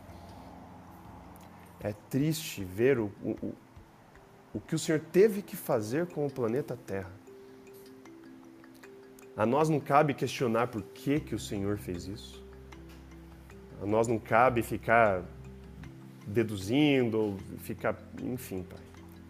É 1.79 1.93
triste 2.09 2.65
ver 2.65 2.99
o, 2.99 3.09
o, 3.23 3.55
o 4.53 4.59
que 4.59 4.75
o 4.75 4.79
Senhor 4.79 4.99
teve 4.99 5.41
que 5.41 5.55
fazer 5.55 6.07
com 6.07 6.25
o 6.25 6.31
planeta 6.31 6.75
Terra. 6.75 7.11
A 9.35 9.45
nós 9.45 9.69
não 9.69 9.79
cabe 9.79 10.13
questionar 10.13 10.67
por 10.67 10.81
que, 10.81 11.19
que 11.19 11.35
o 11.35 11.39
Senhor 11.39 11.77
fez 11.77 12.07
isso. 12.07 12.43
A 13.81 13.85
nós 13.85 14.07
não 14.07 14.17
cabe 14.17 14.63
ficar 14.63 15.23
deduzindo 16.25 17.19
ou 17.19 17.37
ficar. 17.59 17.95
Enfim, 18.23 18.63
Pai. 18.63 18.79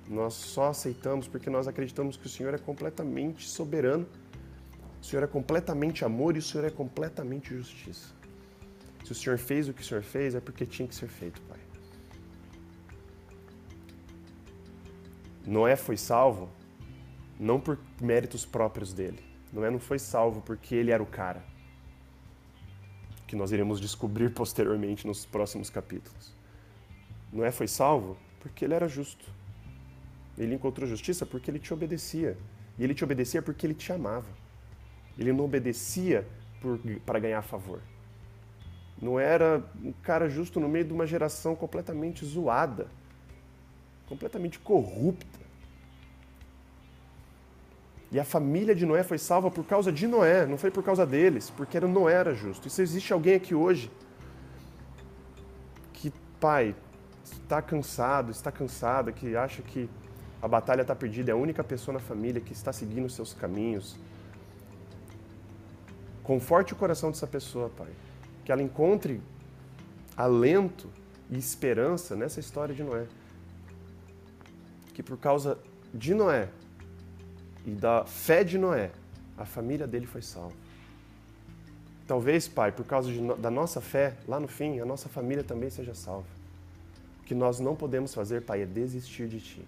Nós 0.10 0.34
só 0.34 0.70
aceitamos 0.70 1.28
porque 1.28 1.50
nós 1.50 1.68
acreditamos 1.68 2.16
que 2.16 2.26
o 2.26 2.30
Senhor 2.30 2.54
é 2.54 2.58
completamente 2.58 3.48
soberano, 3.48 4.08
o 5.02 5.06
Senhor 5.06 5.24
é 5.24 5.28
completamente 5.28 6.06
amor 6.06 6.38
e 6.38 6.40
o 6.40 6.42
Senhor 6.42 6.64
é 6.64 6.70
completamente 6.70 7.54
justiça. 7.54 8.16
Se 9.04 9.12
o 9.12 9.16
Senhor 9.16 9.38
fez 9.38 9.68
o 9.68 9.74
que 9.74 9.82
o 9.82 9.86
Senhor 9.86 10.04
fez, 10.04 10.36
é 10.36 10.40
porque 10.40 10.66
tinha 10.66 10.88
que 10.88 10.96
ser 10.96 11.08
feito, 11.08 11.42
Pai. 11.42 11.57
Noé 15.48 15.78
foi 15.78 15.96
salvo 15.96 16.50
não 17.40 17.58
por 17.58 17.80
méritos 18.02 18.46
próprios 18.46 18.92
dele. 18.92 19.24
Noé 19.54 19.72
não 19.72 19.80
foi 19.80 19.98
salvo 19.98 20.42
porque 20.42 20.76
ele 20.76 20.92
era 20.92 21.02
o 21.02 21.06
cara. 21.06 21.42
Que 23.26 23.34
nós 23.34 23.54
iremos 23.54 23.80
descobrir 23.80 24.30
posteriormente 24.36 25.08
nos 25.08 25.26
próximos 25.26 25.70
capítulos. 25.70 26.36
Noé 27.32 27.50
foi 27.50 27.68
salvo 27.68 28.18
porque 28.42 28.66
ele 28.66 28.74
era 28.74 28.90
justo. 28.90 29.26
Ele 30.38 30.54
encontrou 30.54 30.86
justiça 30.86 31.26
porque 31.26 31.50
ele 31.50 31.60
te 31.60 31.74
obedecia. 31.74 32.38
E 32.78 32.84
ele 32.84 32.94
te 32.94 33.06
obedecia 33.06 33.42
porque 33.42 33.66
ele 33.66 33.74
te 33.74 33.92
amava. 33.94 34.28
Ele 35.18 35.32
não 35.32 35.46
obedecia 35.46 36.28
para 37.06 37.20
ganhar 37.20 37.42
favor. 37.42 37.80
Não 39.02 39.18
era 39.18 39.64
um 39.82 39.94
cara 39.94 40.28
justo 40.28 40.60
no 40.60 40.68
meio 40.68 40.84
de 40.86 40.94
uma 40.94 41.08
geração 41.08 41.56
completamente 41.56 42.26
zoada, 42.26 42.88
completamente 44.08 44.60
corrupta. 44.60 45.37
E 48.12 48.20
a 48.20 48.24
família 48.24 48.74
de 48.74 48.86
Noé 48.86 49.04
foi 49.04 49.18
salva 49.18 49.52
por 49.52 49.66
causa 49.66 49.92
de 49.92 50.08
Noé, 50.08 50.46
não 50.46 50.58
foi 50.58 50.72
por 50.72 50.84
causa 50.84 51.06
deles, 51.06 51.50
porque 51.50 51.80
Noé 51.80 52.14
era 52.14 52.34
justo. 52.34 52.68
E 52.68 52.72
se 52.72 52.82
existe 52.82 53.12
alguém 53.12 53.36
aqui 53.36 53.54
hoje 53.54 53.92
que, 55.92 56.14
pai, 56.40 56.74
está 57.24 57.62
cansado, 57.62 58.32
está 58.32 58.52
cansada, 58.52 59.12
que 59.12 59.36
acha 59.36 59.62
que 59.62 59.90
a 60.42 60.48
batalha 60.48 60.82
está 60.82 60.96
perdida, 60.96 61.32
é 61.32 61.34
a 61.34 61.38
única 61.38 61.64
pessoa 61.64 61.94
na 61.94 62.00
família 62.00 62.40
que 62.40 62.54
está 62.54 62.72
seguindo 62.72 63.06
os 63.06 63.16
seus 63.16 63.34
caminhos, 63.34 63.98
conforte 66.24 66.74
o 66.74 66.76
coração 66.76 67.10
dessa 67.10 67.28
pessoa, 67.28 67.70
pai. 67.70 67.90
Que 68.46 68.52
ela 68.52 68.62
encontre 68.62 69.22
alento 70.16 70.90
e 71.30 71.38
esperança 71.38 72.16
nessa 72.16 72.40
história 72.40 72.74
de 72.74 72.84
Noé. 72.84 73.06
Que 74.94 75.04
por 75.04 75.18
causa 75.18 75.58
de 75.94 76.14
Noé, 76.14 76.50
e 77.68 77.72
da 77.72 78.06
fé 78.06 78.46
de 78.46 78.58
Noé, 78.58 78.92
a 79.38 79.46
família 79.46 79.86
dele 79.86 80.08
foi 80.08 80.22
salva. 80.22 80.56
Talvez, 82.08 82.48
Pai, 82.48 82.72
por 82.72 82.86
causa 82.86 83.12
de, 83.12 83.20
da 83.36 83.52
nossa 83.52 83.82
fé, 83.82 84.16
lá 84.26 84.40
no 84.40 84.48
fim, 84.48 84.80
a 84.80 84.86
nossa 84.86 85.10
família 85.10 85.44
também 85.44 85.70
seja 85.70 85.94
salva. 85.94 86.26
O 87.20 87.24
que 87.26 87.36
nós 87.36 87.60
não 87.60 87.76
podemos 87.76 88.14
fazer, 88.14 88.44
Pai, 88.44 88.62
é 88.62 88.66
desistir 88.66 89.28
de 89.28 89.42
Ti. 89.42 89.68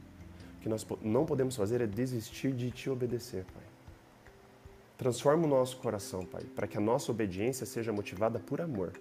O 0.57 0.61
que 0.61 0.69
nós 0.69 0.87
não 1.01 1.25
podemos 1.25 1.57
fazer 1.57 1.81
é 1.81 1.85
desistir 1.85 2.53
de 2.53 2.71
Te 2.71 2.89
obedecer, 2.89 3.43
Pai. 3.53 3.63
Transforma 4.97 5.45
o 5.45 5.49
nosso 5.49 5.75
coração, 5.77 6.25
Pai, 6.25 6.43
para 6.55 6.67
que 6.67 6.77
a 6.77 6.81
nossa 6.81 7.11
obediência 7.11 7.65
seja 7.65 7.91
motivada 7.91 8.39
por 8.39 8.61
amor 8.61 8.93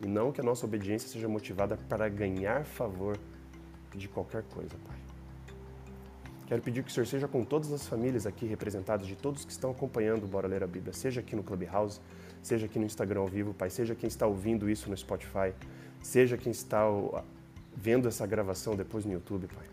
e 0.00 0.06
não 0.06 0.30
que 0.30 0.40
a 0.40 0.44
nossa 0.44 0.64
obediência 0.64 1.08
seja 1.08 1.28
motivada 1.28 1.76
para 1.88 2.08
ganhar 2.08 2.64
favor 2.64 3.18
de 3.92 4.06
qualquer 4.06 4.44
coisa, 4.44 4.76
Pai. 4.86 5.09
Quero 6.50 6.62
pedir 6.62 6.82
que 6.82 6.90
o 6.90 6.92
Senhor 6.92 7.06
seja 7.06 7.28
com 7.28 7.44
todas 7.44 7.70
as 7.70 7.86
famílias 7.86 8.26
aqui 8.26 8.44
representadas, 8.44 9.06
de 9.06 9.14
todos 9.14 9.44
que 9.44 9.52
estão 9.52 9.70
acompanhando 9.70 10.24
o 10.24 10.26
Bora 10.26 10.48
Ler 10.48 10.64
a 10.64 10.66
Bíblia, 10.66 10.92
seja 10.92 11.20
aqui 11.20 11.36
no 11.36 11.44
Clubhouse, 11.44 12.00
seja 12.42 12.66
aqui 12.66 12.76
no 12.76 12.84
Instagram 12.84 13.20
ao 13.20 13.28
vivo, 13.28 13.54
Pai, 13.54 13.70
seja 13.70 13.94
quem 13.94 14.08
está 14.08 14.26
ouvindo 14.26 14.68
isso 14.68 14.90
no 14.90 14.96
Spotify, 14.96 15.54
seja 16.02 16.36
quem 16.36 16.50
está 16.50 16.82
vendo 17.72 18.08
essa 18.08 18.26
gravação 18.26 18.74
depois 18.74 19.04
no 19.04 19.12
YouTube, 19.12 19.46
Pai. 19.46 19.64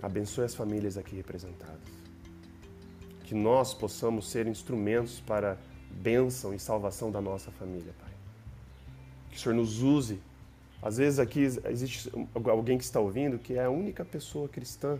Abençoe 0.00 0.44
as 0.44 0.54
famílias 0.54 0.96
aqui 0.96 1.16
representadas. 1.16 1.90
Que 3.24 3.34
nós 3.34 3.74
possamos 3.74 4.30
ser 4.30 4.46
instrumentos 4.46 5.18
para 5.18 5.58
bênção 5.90 6.54
e 6.54 6.58
salvação 6.60 7.10
da 7.10 7.20
nossa 7.20 7.50
família, 7.50 7.92
Pai. 7.98 8.12
Que 9.30 9.38
o 9.38 9.40
Senhor 9.40 9.56
nos 9.56 9.82
use 9.82 10.20
às 10.82 10.98
vezes 10.98 11.18
aqui 11.18 11.40
existe 11.40 12.12
alguém 12.34 12.76
que 12.76 12.84
está 12.84 13.00
ouvindo 13.00 13.38
que 13.38 13.54
é 13.54 13.64
a 13.64 13.70
única 13.70 14.04
pessoa 14.04 14.48
cristã 14.48 14.98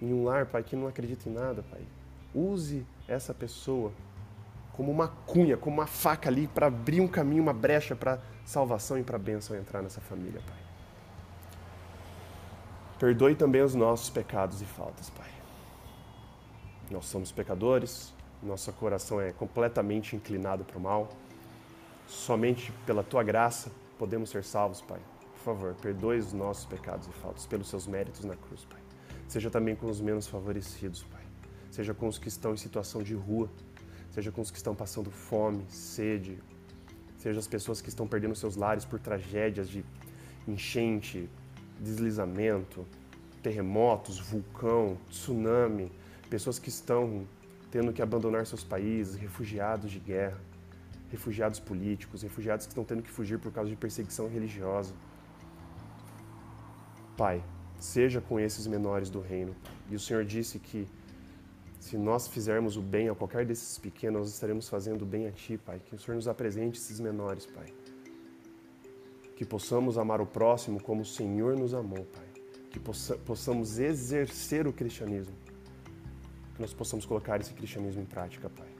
em 0.00 0.12
um 0.12 0.24
lar, 0.24 0.46
Pai, 0.46 0.62
que 0.62 0.76
não 0.76 0.86
acredita 0.86 1.28
em 1.28 1.32
nada, 1.32 1.64
Pai. 1.70 1.80
Use 2.34 2.86
essa 3.08 3.32
pessoa 3.32 3.92
como 4.72 4.92
uma 4.92 5.08
cunha, 5.08 5.56
como 5.56 5.76
uma 5.76 5.86
faca 5.86 6.28
ali 6.28 6.46
para 6.46 6.66
abrir 6.66 7.00
um 7.00 7.08
caminho, 7.08 7.42
uma 7.42 7.52
brecha 7.52 7.96
para 7.96 8.20
salvação 8.44 8.98
e 8.98 9.02
para 9.02 9.18
bênção 9.18 9.56
entrar 9.56 9.82
nessa 9.82 10.00
família, 10.00 10.40
Pai. 10.46 10.58
Perdoe 12.98 13.34
também 13.34 13.62
os 13.62 13.74
nossos 13.74 14.10
pecados 14.10 14.60
e 14.60 14.64
faltas, 14.64 15.10
Pai. 15.10 15.30
Nós 16.90 17.06
somos 17.06 17.32
pecadores, 17.32 18.14
nosso 18.42 18.72
coração 18.74 19.20
é 19.20 19.32
completamente 19.32 20.14
inclinado 20.14 20.64
para 20.64 20.78
o 20.78 20.80
mal. 20.80 21.08
Somente 22.06 22.70
pela 22.84 23.02
tua 23.02 23.24
graça 23.24 23.70
podemos 23.98 24.30
ser 24.30 24.44
salvos, 24.44 24.80
Pai. 24.80 25.00
Por 25.32 25.40
favor, 25.40 25.74
perdoe 25.74 26.18
os 26.18 26.32
nossos 26.32 26.64
pecados 26.66 27.06
e 27.08 27.12
faltas 27.12 27.46
pelos 27.46 27.68
seus 27.68 27.86
méritos 27.86 28.24
na 28.24 28.36
cruz, 28.36 28.64
Pai. 28.64 28.80
Seja 29.28 29.50
também 29.50 29.74
com 29.74 29.86
os 29.86 30.00
menos 30.00 30.26
favorecidos, 30.26 31.02
Pai. 31.04 31.22
Seja 31.70 31.92
com 31.94 32.08
os 32.08 32.18
que 32.18 32.28
estão 32.28 32.54
em 32.54 32.56
situação 32.56 33.02
de 33.02 33.14
rua, 33.14 33.50
seja 34.10 34.32
com 34.32 34.40
os 34.40 34.50
que 34.50 34.56
estão 34.56 34.74
passando 34.74 35.10
fome, 35.10 35.64
sede, 35.68 36.38
seja 37.18 37.38
as 37.38 37.46
pessoas 37.46 37.80
que 37.80 37.88
estão 37.88 38.06
perdendo 38.06 38.34
seus 38.34 38.56
lares 38.56 38.84
por 38.84 38.98
tragédias 38.98 39.68
de 39.68 39.84
enchente, 40.46 41.28
deslizamento, 41.80 42.86
terremotos, 43.42 44.18
vulcão, 44.18 44.96
tsunami, 45.10 45.92
pessoas 46.30 46.58
que 46.58 46.68
estão 46.68 47.26
tendo 47.70 47.92
que 47.92 48.00
abandonar 48.00 48.46
seus 48.46 48.64
países, 48.64 49.16
refugiados 49.16 49.90
de 49.90 49.98
guerra 49.98 50.38
refugiados 51.10 51.60
políticos, 51.60 52.22
refugiados 52.22 52.66
que 52.66 52.72
estão 52.72 52.84
tendo 52.84 53.02
que 53.02 53.10
fugir 53.10 53.38
por 53.38 53.52
causa 53.52 53.70
de 53.70 53.76
perseguição 53.76 54.28
religiosa. 54.28 54.94
Pai, 57.16 57.42
seja 57.78 58.20
com 58.20 58.38
esses 58.38 58.66
menores 58.66 59.08
do 59.08 59.20
reino. 59.20 59.54
E 59.88 59.94
o 59.94 60.00
Senhor 60.00 60.24
disse 60.24 60.58
que 60.58 60.86
se 61.78 61.96
nós 61.96 62.26
fizermos 62.26 62.76
o 62.76 62.82
bem 62.82 63.08
a 63.08 63.14
qualquer 63.14 63.46
desses 63.46 63.78
pequenos, 63.78 64.20
nós 64.20 64.34
estaremos 64.34 64.68
fazendo 64.68 65.02
o 65.02 65.06
bem 65.06 65.26
a 65.26 65.32
Ti, 65.32 65.56
Pai. 65.56 65.80
Que 65.84 65.94
o 65.94 65.98
Senhor 65.98 66.16
nos 66.16 66.28
apresente 66.28 66.78
esses 66.78 66.98
menores, 66.98 67.46
Pai. 67.46 67.72
Que 69.36 69.44
possamos 69.44 69.96
amar 69.96 70.20
o 70.20 70.26
próximo 70.26 70.82
como 70.82 71.02
o 71.02 71.04
Senhor 71.04 71.56
nos 71.56 71.74
amou, 71.74 72.04
Pai. 72.06 72.26
Que 72.70 72.80
possamos 72.80 73.78
exercer 73.78 74.66
o 74.66 74.72
cristianismo. 74.72 75.34
Que 76.54 76.60
nós 76.60 76.74
possamos 76.74 77.06
colocar 77.06 77.40
esse 77.40 77.54
cristianismo 77.54 78.02
em 78.02 78.06
prática, 78.06 78.50
Pai. 78.50 78.75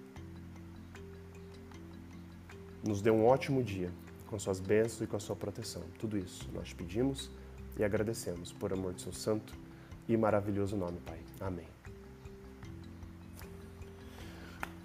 Nos 2.87 3.03
dê 3.03 3.11
um 3.11 3.27
ótimo 3.27 3.62
dia, 3.62 3.90
com 4.29 4.38
suas 4.38 4.61
bênçãos 4.61 5.01
e 5.03 5.07
com 5.07 5.16
a 5.16 5.20
sua 5.20 5.35
proteção. 5.35 5.83
Tudo 5.99 6.16
isso 6.16 6.49
nós 6.55 6.72
pedimos 6.72 7.31
e 7.77 7.85
agradecemos 7.85 8.53
por 8.53 8.72
amor 8.72 8.94
de 8.94 9.03
seu 9.03 9.12
santo 9.12 9.55
e 10.09 10.16
maravilhoso 10.16 10.77
nome, 10.77 10.99
Pai. 11.05 11.18
Amém. 11.40 11.66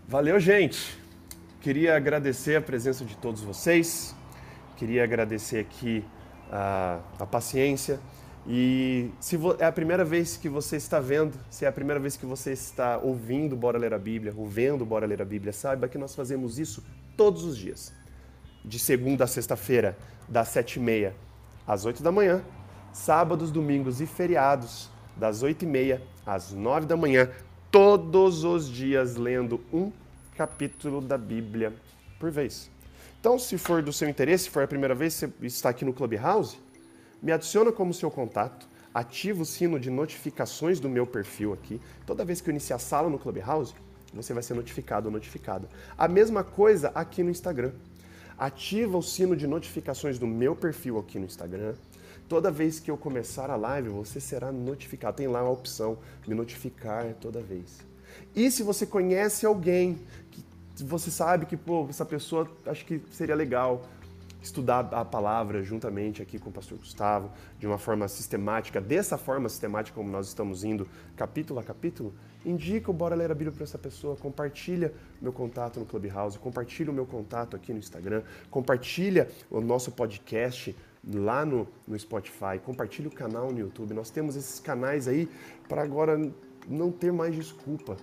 Valeu, 0.07 0.39
gente! 0.39 0.99
Queria 1.61 1.95
agradecer 1.95 2.55
a 2.55 2.61
presença 2.61 3.05
de 3.05 3.15
todos 3.17 3.41
vocês, 3.41 4.15
queria 4.77 5.03
agradecer 5.03 5.59
aqui 5.59 6.03
a, 6.51 6.99
a 7.19 7.25
paciência. 7.25 7.99
E 8.47 9.11
se 9.19 9.37
é 9.59 9.65
a 9.65 9.71
primeira 9.71 10.03
vez 10.03 10.35
que 10.35 10.49
você 10.49 10.75
está 10.75 10.99
vendo, 10.99 11.37
se 11.51 11.63
é 11.63 11.67
a 11.67 11.71
primeira 11.71 11.99
vez 11.99 12.17
que 12.17 12.25
você 12.25 12.51
está 12.51 12.97
ouvindo 12.97 13.55
Bora 13.55 13.77
Ler 13.77 13.93
a 13.93 13.99
Bíblia, 13.99 14.33
ou 14.35 14.47
vendo 14.47 14.83
Bora 14.83 15.05
Ler 15.05 15.21
a 15.21 15.25
Bíblia, 15.25 15.53
saiba 15.53 15.87
que 15.87 15.99
nós 15.99 16.15
fazemos 16.15 16.57
isso 16.57 16.83
todos 17.21 17.43
os 17.43 17.55
dias. 17.55 17.93
de 18.65 18.79
segunda 18.79 19.25
a 19.25 19.27
sexta-feira, 19.27 19.95
das 20.27 20.47
sete 20.47 20.77
e 20.77 20.79
meia 20.79 21.15
às 21.67 21.85
oito 21.85 22.01
da 22.01 22.11
manhã. 22.11 22.43
Sábados, 22.91 23.51
domingos 23.51 24.01
e 24.01 24.07
feriados, 24.07 24.89
das 25.15 25.43
oito 25.43 25.63
e 25.63 25.67
meia 25.67 26.01
às 26.25 26.51
nove 26.51 26.87
da 26.87 26.97
manhã. 26.97 27.29
Todos 27.69 28.43
os 28.43 28.67
dias 28.67 29.17
lendo 29.17 29.61
um 29.71 29.91
capítulo 30.35 30.99
da 30.99 31.15
Bíblia 31.15 31.71
por 32.19 32.31
vez. 32.31 32.71
Então, 33.19 33.37
se 33.37 33.55
for 33.55 33.83
do 33.83 33.93
seu 33.93 34.09
interesse, 34.09 34.45
se 34.45 34.49
for 34.49 34.63
a 34.63 34.67
primeira 34.67 34.95
vez 34.95 35.19
que 35.19 35.27
você 35.27 35.45
está 35.45 35.69
aqui 35.69 35.85
no 35.85 35.93
Clubhouse, 35.93 36.57
me 37.21 37.31
adiciona 37.31 37.71
como 37.71 37.93
seu 37.93 38.09
contato, 38.09 38.67
ativa 38.91 39.43
o 39.43 39.45
sino 39.45 39.79
de 39.79 39.91
notificações 39.91 40.79
do 40.79 40.89
meu 40.89 41.05
perfil 41.05 41.53
aqui. 41.53 41.79
Toda 42.03 42.25
vez 42.25 42.41
que 42.41 42.49
eu 42.49 42.51
iniciar 42.51 42.77
a 42.77 42.79
sala 42.79 43.11
no 43.11 43.19
Clubhouse, 43.19 43.75
você 44.13 44.33
vai 44.33 44.43
ser 44.43 44.53
notificado 44.53 45.07
ou 45.07 45.11
notificada. 45.11 45.67
A 45.97 46.07
mesma 46.07 46.43
coisa 46.43 46.91
aqui 46.93 47.23
no 47.23 47.29
Instagram. 47.29 47.71
Ativa 48.37 48.97
o 48.97 49.03
sino 49.03 49.35
de 49.35 49.45
notificações 49.45 50.17
do 50.17 50.25
meu 50.25 50.55
perfil 50.55 50.97
aqui 50.97 51.19
no 51.19 51.25
Instagram. 51.25 51.75
Toda 52.27 52.49
vez 52.49 52.79
que 52.79 52.89
eu 52.89 52.97
começar 52.97 53.49
a 53.49 53.55
live, 53.55 53.89
você 53.89 54.19
será 54.19 54.51
notificado. 54.51 55.17
Tem 55.17 55.27
lá 55.27 55.39
a 55.39 55.49
opção 55.49 55.97
me 56.27 56.33
notificar 56.33 57.13
toda 57.21 57.39
vez. 57.41 57.79
E 58.35 58.49
se 58.49 58.63
você 58.63 58.85
conhece 58.85 59.45
alguém 59.45 59.99
que 60.31 60.43
você 60.83 61.11
sabe 61.11 61.45
que, 61.45 61.55
pô, 61.55 61.85
essa 61.89 62.05
pessoa 62.05 62.49
acho 62.65 62.85
que 62.85 63.01
seria 63.11 63.35
legal 63.35 63.85
estudar 64.41 64.79
a 64.91 65.05
palavra 65.05 65.61
juntamente 65.61 66.21
aqui 66.21 66.39
com 66.39 66.49
o 66.49 66.53
pastor 66.53 66.77
Gustavo, 66.77 67.31
de 67.59 67.67
uma 67.67 67.77
forma 67.77 68.07
sistemática, 68.07 68.81
dessa 68.81 69.17
forma 69.17 69.47
sistemática 69.47 69.95
como 69.95 70.09
nós 70.09 70.27
estamos 70.27 70.63
indo, 70.63 70.87
capítulo 71.15 71.59
a 71.59 71.63
capítulo, 71.63 72.13
indica 72.45 72.89
o 72.89 72.93
Bora 72.93 73.15
Ler 73.15 73.31
a 73.31 73.35
Bíblia 73.35 73.51
para 73.51 73.63
essa 73.63 73.77
pessoa, 73.77 74.15
compartilha 74.15 74.93
meu 75.21 75.31
contato 75.31 75.79
no 75.79 75.85
Clubhouse, 75.85 76.37
compartilha 76.39 76.91
o 76.91 76.93
meu 76.93 77.05
contato 77.05 77.55
aqui 77.55 77.71
no 77.71 77.79
Instagram, 77.79 78.23
compartilha 78.49 79.29
o 79.49 79.61
nosso 79.61 79.91
podcast 79.91 80.75
lá 81.13 81.45
no, 81.45 81.67
no 81.87 81.97
Spotify, 81.97 82.59
compartilha 82.63 83.07
o 83.07 83.11
canal 83.11 83.51
no 83.51 83.59
YouTube. 83.59 83.93
Nós 83.93 84.09
temos 84.09 84.35
esses 84.35 84.59
canais 84.59 85.07
aí 85.07 85.29
para 85.67 85.83
agora 85.83 86.19
não 86.67 86.91
ter 86.91 87.11
mais 87.11 87.35
desculpa. 87.35 87.97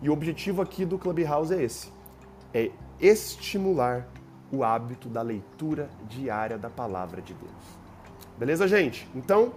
E 0.00 0.08
o 0.08 0.12
objetivo 0.12 0.62
aqui 0.62 0.84
do 0.84 0.98
Clubhouse 0.98 1.52
é 1.54 1.62
esse: 1.62 1.92
é 2.54 2.70
estimular 3.00 4.08
o 4.50 4.62
hábito 4.62 5.08
da 5.08 5.22
leitura 5.22 5.88
diária 6.08 6.58
da 6.58 6.68
palavra 6.68 7.22
de 7.22 7.32
Deus. 7.34 7.82
Beleza, 8.38 8.68
gente? 8.68 9.08
Então, 9.14 9.54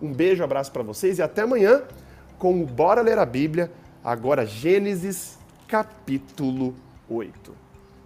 um 0.00 0.12
beijo, 0.12 0.44
abraço 0.44 0.70
para 0.70 0.82
vocês 0.82 1.18
e 1.18 1.22
até 1.22 1.42
amanhã 1.42 1.82
com 2.38 2.62
o 2.62 2.66
Bora 2.66 3.00
Ler 3.00 3.18
a 3.18 3.26
Bíblia, 3.26 3.70
agora 4.04 4.46
Gênesis 4.46 5.38
capítulo 5.66 6.74
8. 7.08 7.54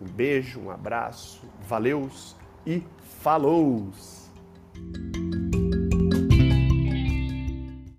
Um 0.01 0.05
beijo, 0.05 0.61
um 0.61 0.71
abraço, 0.71 1.43
valeus 1.67 2.37
e 2.67 2.83
falou! 3.21 3.91